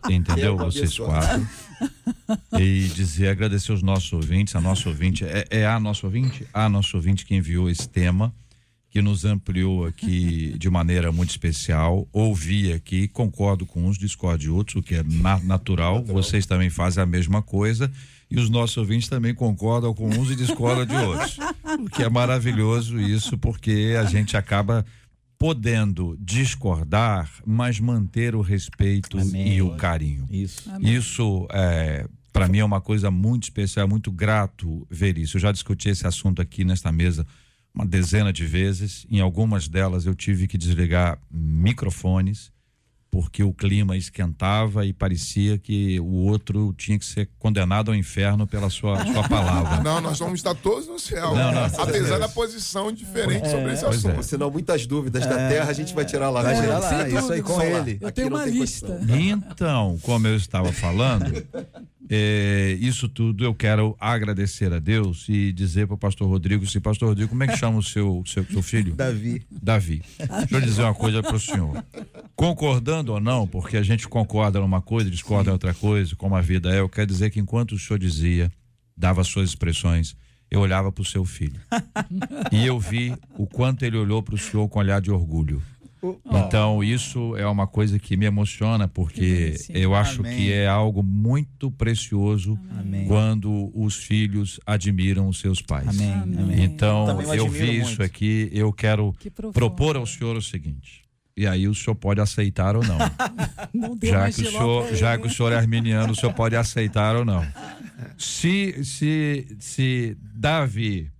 [0.07, 0.57] Que entendeu?
[0.57, 1.09] Vocês pessoa.
[1.09, 1.47] quatro.
[2.59, 6.47] E dizer, agradecer aos nossos ouvintes, a nossa ouvinte, é, é a nossa ouvinte?
[6.53, 8.35] A nossa ouvinte que enviou esse tema,
[8.99, 12.09] que nos ampliou aqui de maneira muito especial.
[12.13, 16.03] Ouvi aqui, concordo com uns, discordo de outros, o que é na- natural.
[16.05, 17.89] Vocês também fazem a mesma coisa.
[18.29, 21.39] E os nossos ouvintes também concordam com uns e discordam de outros.
[21.81, 24.85] O que é maravilhoso isso, porque a gente acaba
[25.39, 29.55] podendo discordar, mas manter o respeito Amém.
[29.55, 30.27] e o carinho.
[30.29, 30.69] Isso.
[30.81, 35.37] Isso é para mim é uma coisa muito especial, é muito grato ver isso.
[35.37, 37.25] Eu já discuti esse assunto aqui nesta mesa
[37.79, 39.07] uma dezena de vezes.
[39.09, 42.51] Em algumas delas eu tive que desligar microfones
[43.11, 48.47] porque o clima esquentava e parecia que o outro tinha que ser condenado ao inferno
[48.47, 49.81] pela sua, sua palavra.
[49.83, 51.35] Não, nós vamos estar todos no céu.
[51.35, 51.65] Não, não.
[51.65, 54.09] Apesar da posição diferente sobre esse Pois é.
[54.09, 54.23] assunto.
[54.23, 56.43] Senão muitas dúvidas da terra a gente vai tirar lá.
[56.43, 57.99] Vai tirar lá, isso aí com ele.
[58.01, 58.87] Eu Aqui tenho não uma tem lista.
[58.87, 59.19] condição.
[59.19, 61.33] Então, como eu estava falando,
[62.11, 66.81] é, isso tudo eu quero agradecer a Deus e dizer para o pastor Rodrigo, se
[66.81, 68.95] pastor Rodrigo, como é que chama o seu, seu, seu filho?
[68.95, 69.43] Davi.
[69.51, 70.03] Davi.
[70.19, 71.85] Deixa eu dizer uma coisa para o senhor.
[72.35, 76.41] Concordando ou não, porque a gente concorda numa coisa, discorda em outra coisa, como a
[76.41, 78.51] vida é, eu quero dizer que enquanto o senhor dizia,
[78.97, 80.17] dava suas expressões,
[80.51, 81.61] eu olhava para o seu filho.
[82.51, 85.63] e eu vi o quanto ele olhou para o senhor com olhar de orgulho.
[86.25, 90.37] Então, isso é uma coisa que me emociona, porque eu acho Amém.
[90.37, 93.07] que é algo muito precioso Amém.
[93.07, 95.89] quando os filhos admiram os seus pais.
[95.89, 96.13] Amém.
[96.13, 96.63] Amém.
[96.63, 98.03] Então, eu eu vi isso muito.
[98.03, 101.09] aqui, eu quero Que propor ao senhor o seguinte.
[101.37, 102.99] E aí o senhor pode aceitar ou não.
[103.73, 107.15] Não já que o senhor, já que o senhor é arminiano, o senhor pode aceitar
[107.15, 107.47] ou não.
[108.19, 111.13] Se se se Davi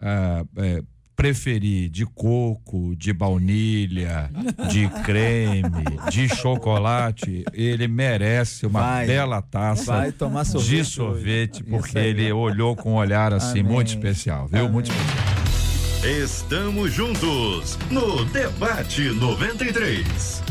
[0.00, 0.82] ah, é,
[1.16, 4.30] preferir de coco, de baunilha,
[4.70, 5.70] de creme,
[6.10, 9.06] de chocolate, ele merece uma Vai.
[9.06, 10.68] bela taça Vai tomar sorvete.
[10.70, 10.90] de hoje.
[10.90, 12.08] sorvete, Isso porque aí.
[12.08, 13.72] ele olhou com um olhar assim Amém.
[13.72, 14.68] muito especial, viu?
[14.68, 15.36] Muito especial.
[16.22, 20.42] Estamos juntos no Debate 93.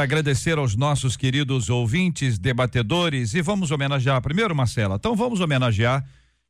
[0.00, 4.96] Agradecer aos nossos queridos ouvintes, debatedores e vamos homenagear primeiro, Marcela.
[4.96, 6.04] Então vamos homenagear.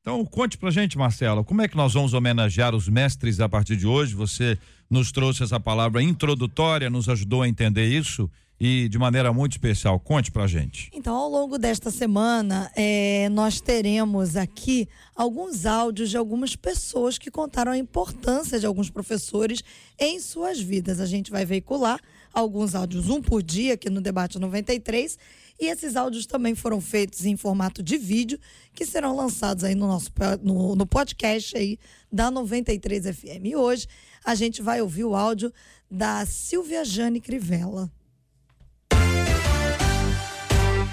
[0.07, 3.75] Então conte pra gente, Marcela, como é que nós vamos homenagear os mestres a partir
[3.75, 4.15] de hoje?
[4.15, 4.59] Você
[4.91, 9.99] nos trouxe essa palavra introdutória, nos ajudou a entender isso e de maneira muito especial.
[9.99, 10.91] Conte pra gente.
[10.93, 17.31] Então, ao longo desta semana, eh, nós teremos aqui alguns áudios de algumas pessoas que
[17.31, 19.63] contaram a importância de alguns professores
[19.99, 21.01] em suas vidas.
[21.01, 22.01] A gente vai veicular
[22.33, 25.19] alguns áudios, um por dia, aqui no Debate 93.
[25.61, 28.39] E esses áudios também foram feitos em formato de vídeo,
[28.75, 30.11] que serão lançados aí no nosso
[30.43, 31.79] no, no podcast aí
[32.11, 33.45] da 93 FM.
[33.45, 33.87] E hoje
[34.25, 35.53] a gente vai ouvir o áudio
[35.89, 37.91] da Silvia Jane Crivella.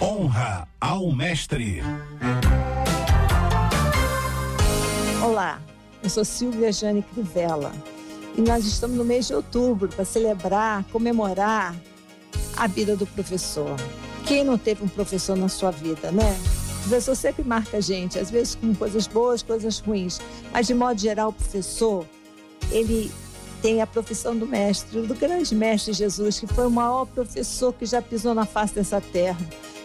[0.01, 1.79] Honra ao mestre.
[5.23, 5.61] Olá,
[6.03, 7.71] eu sou Silvia Jane Crivella
[8.35, 11.75] e nós estamos no mês de outubro para celebrar, comemorar
[12.57, 13.75] a vida do professor.
[14.25, 16.35] Quem não teve um professor na sua vida, né?
[16.79, 20.19] O professor sempre marca a gente, às vezes com coisas boas, coisas ruins,
[20.51, 22.07] mas de modo geral, o professor,
[22.71, 23.11] ele
[23.61, 27.85] tem a profissão do mestre, do grande mestre Jesus, que foi o maior professor que
[27.85, 29.37] já pisou na face dessa terra,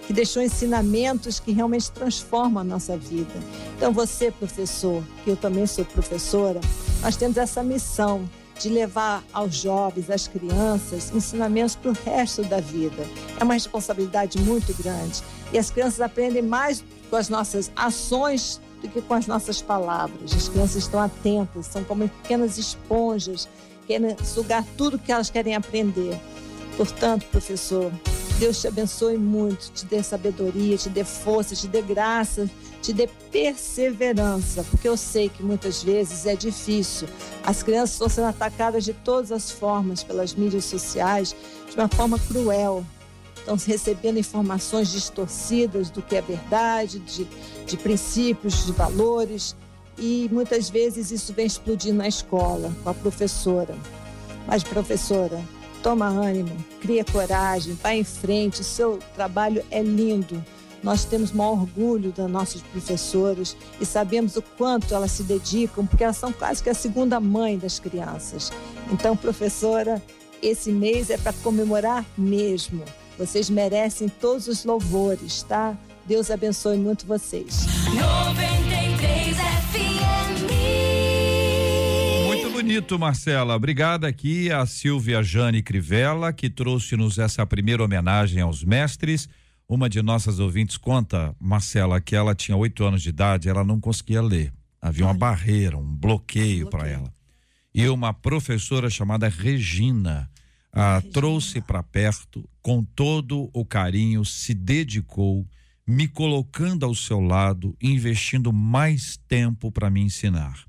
[0.07, 3.35] que deixou ensinamentos que realmente transformam a nossa vida.
[3.77, 6.61] Então, você, professor, que eu também sou professora,
[7.03, 8.29] nós temos essa missão
[8.59, 13.07] de levar aos jovens, às crianças, ensinamentos para o resto da vida.
[13.39, 15.23] É uma responsabilidade muito grande.
[15.53, 20.33] E as crianças aprendem mais com as nossas ações do que com as nossas palavras.
[20.33, 23.49] As crianças estão atentas, são como pequenas esponjas,
[23.87, 26.19] querem sugar tudo que elas querem aprender.
[26.77, 27.91] Portanto, professor,
[28.39, 32.49] Deus te abençoe muito, te dê sabedoria, te dê força, te dê graça,
[32.83, 37.09] te dê perseverança, porque eu sei que muitas vezes é difícil.
[37.43, 41.35] As crianças estão sendo atacadas de todas as formas pelas mídias sociais,
[41.69, 42.85] de uma forma cruel.
[43.39, 47.27] Estão recebendo informações distorcidas do que é verdade, de,
[47.65, 49.57] de princípios, de valores,
[49.97, 53.75] e muitas vezes isso vem explodindo na escola, com a professora.
[54.47, 55.43] Mas, professora,
[55.87, 60.45] toma ânimo, cria coragem, vá em frente, seu trabalho é lindo.
[60.83, 66.03] Nós temos maior orgulho das nossas professoras e sabemos o quanto elas se dedicam, porque
[66.03, 68.51] elas são quase que a segunda mãe das crianças.
[68.91, 70.03] Então, professora,
[70.43, 72.83] esse mês é para comemorar mesmo.
[73.17, 75.79] Vocês merecem todos os louvores, tá?
[76.05, 77.65] Deus abençoe muito vocês.
[77.95, 78.76] 93
[82.67, 83.55] bonito, Marcela.
[83.55, 89.29] Obrigada aqui a Silvia Jane Crivella, que trouxe-nos essa primeira homenagem aos mestres.
[89.69, 93.79] Uma de nossas ouvintes conta, Marcela, que ela tinha oito anos de idade, ela não
[93.79, 94.53] conseguia ler.
[94.83, 97.09] Havia uma barreira, um bloqueio para ela.
[97.73, 100.29] E uma professora chamada Regina
[100.73, 105.47] a trouxe para perto, com todo o carinho, se dedicou,
[105.87, 110.67] me colocando ao seu lado, investindo mais tempo para me ensinar.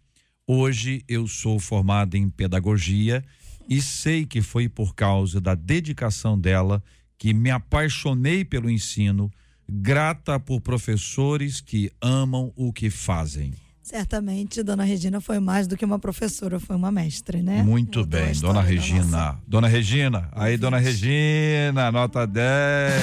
[0.58, 3.22] Hoje eu sou formado em pedagogia
[3.68, 6.82] e sei que foi por causa da dedicação dela
[7.18, 9.30] que me apaixonei pelo ensino,
[9.68, 13.54] grata por professores que amam o que fazem.
[13.84, 17.62] Certamente, Dona Regina foi mais do que uma professora, foi uma mestre, né?
[17.62, 19.04] Muito Mudou bem, Dona Regina.
[19.04, 22.94] nossa- Dona Regina, aí, Dona Regina, nota 10.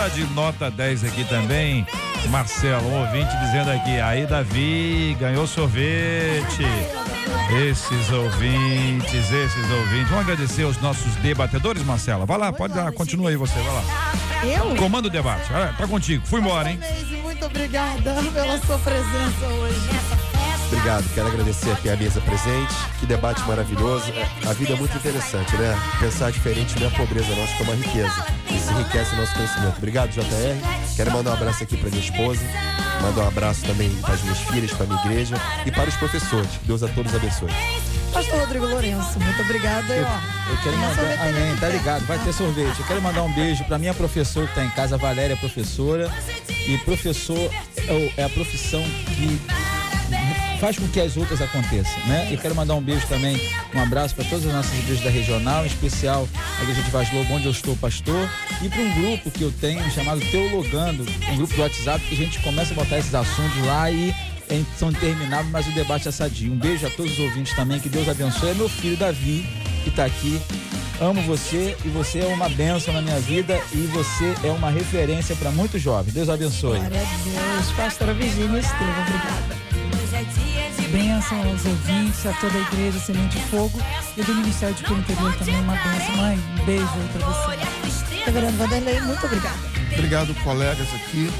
[0.00, 1.86] Tá de nota 10 aqui também?
[2.30, 6.64] Marcelo, um ouvinte dizendo aqui, aí Davi, ganhou sorvete.
[7.68, 10.08] Esses ouvintes, esses ouvintes.
[10.08, 12.24] Vamos agradecer os nossos debatedores, Marcela.
[12.24, 13.82] Vai lá, pode dar, continua aí você, vai lá.
[14.42, 14.74] Eu?
[14.76, 15.52] Comanda o debate.
[15.52, 16.26] Ah, tá contigo.
[16.26, 16.80] Fui embora, hein?
[17.22, 20.09] Muito obrigada pela sua presença hoje.
[20.72, 22.72] Obrigado, quero agradecer aqui a mesa presente.
[23.00, 24.04] Que debate maravilhoso.
[24.12, 25.76] É, A vida é muito interessante, né?
[25.98, 28.26] Pensar diferente não é pobreza nossa, que é uma riqueza.
[28.48, 29.76] Isso enriquece o nosso conhecimento.
[29.78, 30.94] Obrigado, JR.
[30.94, 32.40] Quero mandar um abraço aqui para minha esposa.
[33.02, 35.34] Mandar um abraço também para as minhas filhas, para a minha igreja
[35.66, 36.50] e para os professores.
[36.62, 37.50] Deus a todos abençoe.
[38.12, 39.94] Pastor Rodrigo Lourenço, muito obrada.
[39.96, 42.78] E, ó, Eu quero a mandar, sorveteria amém, tá ligado, vai ter sorvete.
[42.78, 45.36] Eu quero mandar um beijo pra minha professora que tá em casa, a Valéria é
[45.36, 46.08] professora.
[46.48, 48.82] E professor é, é a profissão
[49.16, 49.40] que
[50.60, 52.28] faz com que as outras aconteçam, né?
[52.30, 53.40] Eu quero mandar um beijo também,
[53.74, 57.10] um abraço para todas as nossas igrejas da regional, em especial a igreja de Vaz
[57.12, 58.28] Lobo, onde eu estou pastor,
[58.62, 62.16] e para um grupo que eu tenho chamado Teologando, um grupo do WhatsApp que a
[62.16, 64.14] gente começa a botar esses assuntos lá e
[64.76, 66.52] são intermináveis, mas o debate é sadio.
[66.52, 68.50] Um beijo a todos os ouvintes também, que Deus abençoe.
[68.50, 69.48] É meu filho Davi,
[69.82, 70.40] que está aqui.
[71.00, 75.34] Amo você e você é uma bênção na minha vida e você é uma referência
[75.36, 76.12] para muitos jovens.
[76.12, 76.78] Deus abençoe.
[76.78, 77.72] Glória a Deus.
[77.74, 80.49] Pastora Virgínia Estevam, obrigada.
[80.90, 83.80] Bênção aos ouvintes, a toda a igreja Semente de Fogo
[84.16, 86.16] e do Ministério de Cura Interior também uma bênção.
[86.16, 88.24] Mãe, um beijo aí pra você.
[88.24, 89.56] Reverendo Vanderlei, muito obrigada.
[89.92, 91.30] Obrigado, colegas aqui.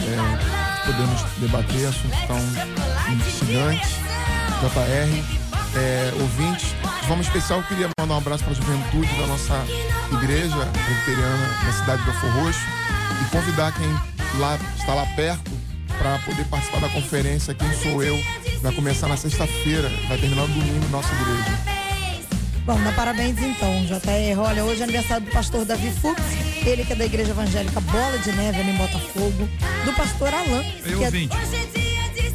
[0.00, 2.38] É, podemos debater assuntos tão
[3.12, 3.90] instigantes.
[4.60, 5.24] JR,
[5.76, 6.68] é, ouvintes.
[7.00, 9.64] De forma especial, eu queria mandar um abraço para a juventude da nossa
[10.12, 12.60] igreja presbiteriana na cidade do Belfor Roxo
[13.22, 13.90] e convidar quem
[14.38, 15.53] lá está lá perto
[16.04, 18.22] para poder participar da conferência Quem Sou Eu.
[18.60, 21.58] Vai começar na sexta-feira, vai terminar no domingo na nossa igreja.
[22.66, 24.38] Vamos dar parabéns então, JR.
[24.38, 26.20] Olha, hoje é aniversário do pastor Davi Fux,
[26.66, 29.48] ele que é da Igreja Evangélica Bola de Neve, ali em Botafogo,
[29.86, 30.74] do pastor Alain.
[30.84, 31.28] Eu que é-.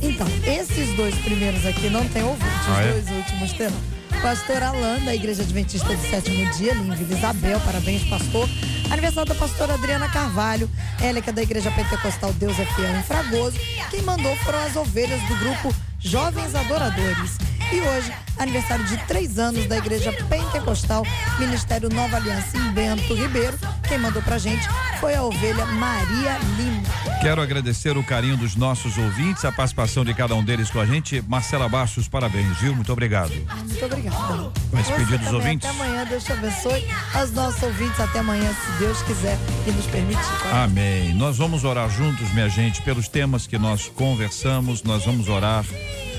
[0.02, 2.92] Então, esses dois primeiros aqui não tem ouvinte, os Ah, é?
[2.92, 3.99] dois últimos terão.
[4.22, 8.50] Pastor Alain, da Igreja Adventista do Sétimo Dia, Vila Isabel, parabéns, pastor.
[8.92, 10.70] Aniversário da pastora Adriana Carvalho,
[11.02, 13.58] ela que é da Igreja Pentecostal Deus é Fiel em Fragoso.
[13.90, 17.49] Quem mandou foram as ovelhas do grupo Jovens Adoradores.
[17.72, 21.06] E hoje, aniversário de três anos da Igreja Pentecostal,
[21.38, 23.56] Ministério Nova Aliança em Bento Ribeiro.
[23.88, 24.68] Quem mandou pra gente
[25.00, 26.82] foi a ovelha Maria Lima.
[27.22, 30.86] Quero agradecer o carinho dos nossos ouvintes, a participação de cada um deles com a
[30.86, 31.22] gente.
[31.28, 32.76] Marcela Bastos, parabéns, viu?
[32.76, 33.34] Muito obrigado.
[33.34, 34.52] Muito obrigada.
[34.72, 35.70] Vai despedir Você dos ouvintes?
[35.70, 36.88] Até amanhã, Deus te abençoe.
[37.14, 40.24] Aos nossos ouvintes, até amanhã, se Deus quiser e nos permitir.
[40.52, 41.14] Amém.
[41.14, 44.82] Nós vamos orar juntos, minha gente, pelos temas que nós conversamos.
[44.82, 45.64] Nós vamos orar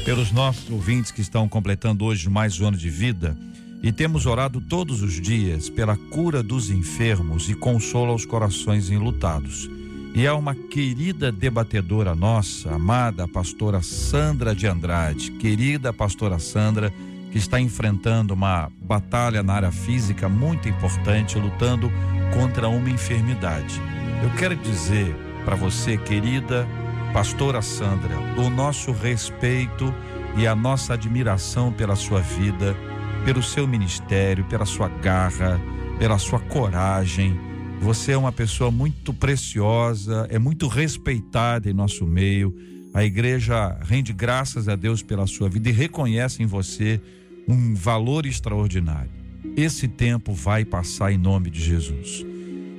[0.04, 3.36] pelos nossos ouvintes que estão completando hoje mais um ano de vida.
[3.82, 9.70] E temos orado todos os dias pela cura dos enfermos e consolo aos corações enlutados.
[10.14, 16.92] E há uma querida debatedora nossa, amada pastora Sandra de Andrade, querida pastora Sandra,
[17.30, 21.90] que está enfrentando uma batalha na área física muito importante, lutando
[22.34, 23.80] contra uma enfermidade.
[24.22, 26.66] Eu quero dizer para você, querida
[27.12, 29.92] pastora Sandra, o nosso respeito
[30.36, 32.76] e a nossa admiração pela sua vida,
[33.24, 35.60] pelo seu ministério, pela sua garra,
[35.98, 37.36] pela sua coragem.
[37.80, 42.54] Você é uma pessoa muito preciosa, é muito respeitada em nosso meio.
[42.94, 47.00] A igreja rende graças a Deus pela sua vida e reconhece em você
[47.48, 49.10] um valor extraordinário.
[49.56, 52.29] Esse tempo vai passar em nome de Jesus.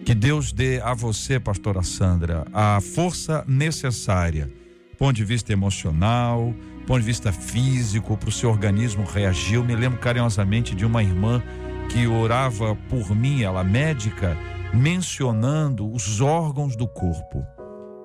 [0.05, 4.51] Que Deus dê a você, pastora Sandra, a força necessária,
[4.97, 6.53] ponto de vista emocional,
[6.87, 9.55] ponto de vista físico, para o seu organismo reagir.
[9.55, 11.41] Eu me lembro carinhosamente de uma irmã
[11.89, 14.35] que orava por mim, ela médica,
[14.73, 17.45] mencionando os órgãos do corpo.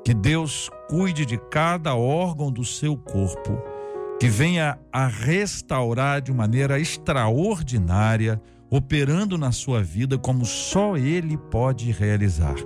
[0.05, 3.59] Que Deus cuide de cada órgão do seu corpo,
[4.21, 8.41] que venha a restaurar de maneira extraordinária,
[8.71, 12.57] operando na sua vida como só Ele pode realizar.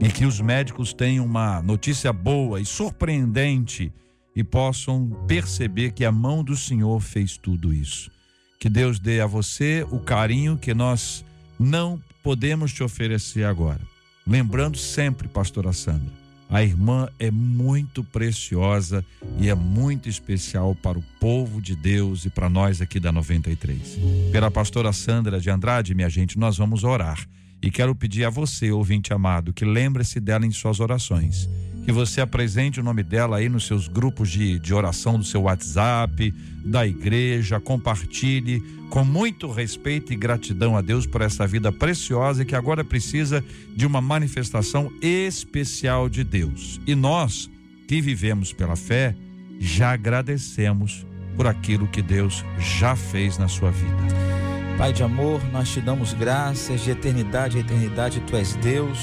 [0.00, 3.92] E que os médicos tenham uma notícia boa e surpreendente
[4.34, 8.10] e possam perceber que a mão do Senhor fez tudo isso.
[8.58, 11.24] Que Deus dê a você o carinho que nós
[11.58, 13.80] não podemos te oferecer agora.
[14.26, 16.12] Lembrando sempre, pastora Sandra,
[16.50, 19.04] A irmã é muito preciosa
[19.38, 23.98] e é muito especial para o povo de Deus e para nós aqui da 93.
[24.32, 27.24] Pela pastora Sandra de Andrade, minha gente, nós vamos orar.
[27.62, 31.48] E quero pedir a você, ouvinte amado, que lembre-se dela em suas orações.
[31.84, 35.42] Que você apresente o nome dela aí nos seus grupos de, de oração do seu
[35.42, 36.32] WhatsApp,
[36.64, 42.56] da igreja, compartilhe com muito respeito e gratidão a Deus por essa vida preciosa que
[42.56, 43.42] agora precisa
[43.74, 46.80] de uma manifestação especial de Deus.
[46.86, 47.48] E nós,
[47.86, 49.14] que vivemos pela fé,
[49.60, 51.06] já agradecemos
[51.36, 54.30] por aquilo que Deus já fez na sua vida.
[54.76, 58.98] Pai de amor, nós te damos graças de eternidade a eternidade, tu és Deus.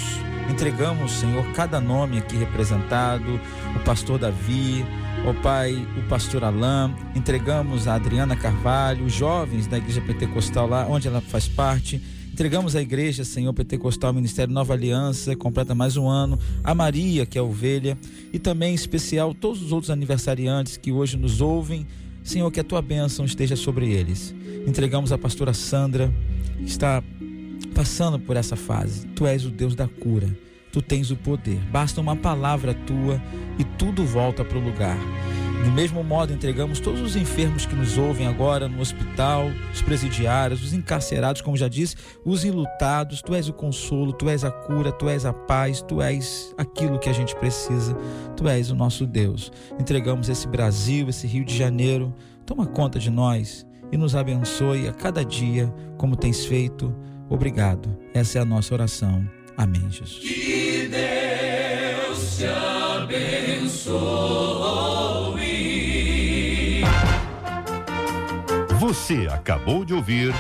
[0.50, 3.40] Entregamos, Senhor, cada nome aqui representado,
[3.76, 4.86] o pastor Davi,
[5.26, 10.88] ó Pai, o pastor Alain, entregamos a Adriana Carvalho, os jovens da Igreja Pentecostal lá,
[10.88, 12.02] onde ela faz parte.
[12.32, 16.38] Entregamos à igreja, Senhor Pentecostal, Ministério Nova Aliança, completa mais um ano.
[16.64, 17.98] A Maria, que é ovelha,
[18.32, 21.88] e também em especial todos os outros aniversariantes que hoje nos ouvem.
[22.24, 24.36] Senhor, que a tua bênção esteja sobre eles.
[24.68, 26.14] Entregamos a pastora Sandra,
[26.58, 27.04] que está
[27.74, 29.08] passando por essa fase.
[29.08, 30.28] Tu és o Deus da cura.
[30.72, 31.60] Tu tens o poder.
[31.72, 33.22] Basta uma palavra tua
[33.58, 34.98] e tudo volta para o lugar.
[35.64, 40.64] Do mesmo modo, entregamos todos os enfermos que nos ouvem agora no hospital, os presidiários,
[40.64, 43.22] os encarcerados, como já disse, os enlutados.
[43.22, 47.00] Tu és o consolo, tu és a cura, tu és a paz, tu és aquilo
[47.00, 47.96] que a gente precisa.
[48.36, 49.52] Tu és o nosso Deus.
[49.80, 52.14] Entregamos esse Brasil, esse Rio de Janeiro.
[52.46, 56.96] Toma conta de nós e nos abençoe a cada dia, como tens feito.
[57.30, 57.96] Obrigado.
[58.14, 59.28] Essa é a nossa oração.
[59.56, 60.20] Amém, Jesus.
[60.20, 63.98] Que Deus te abençoe.
[68.80, 70.34] Você acabou de ouvir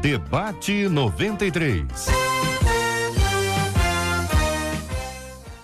[0.00, 2.41] Debate 93.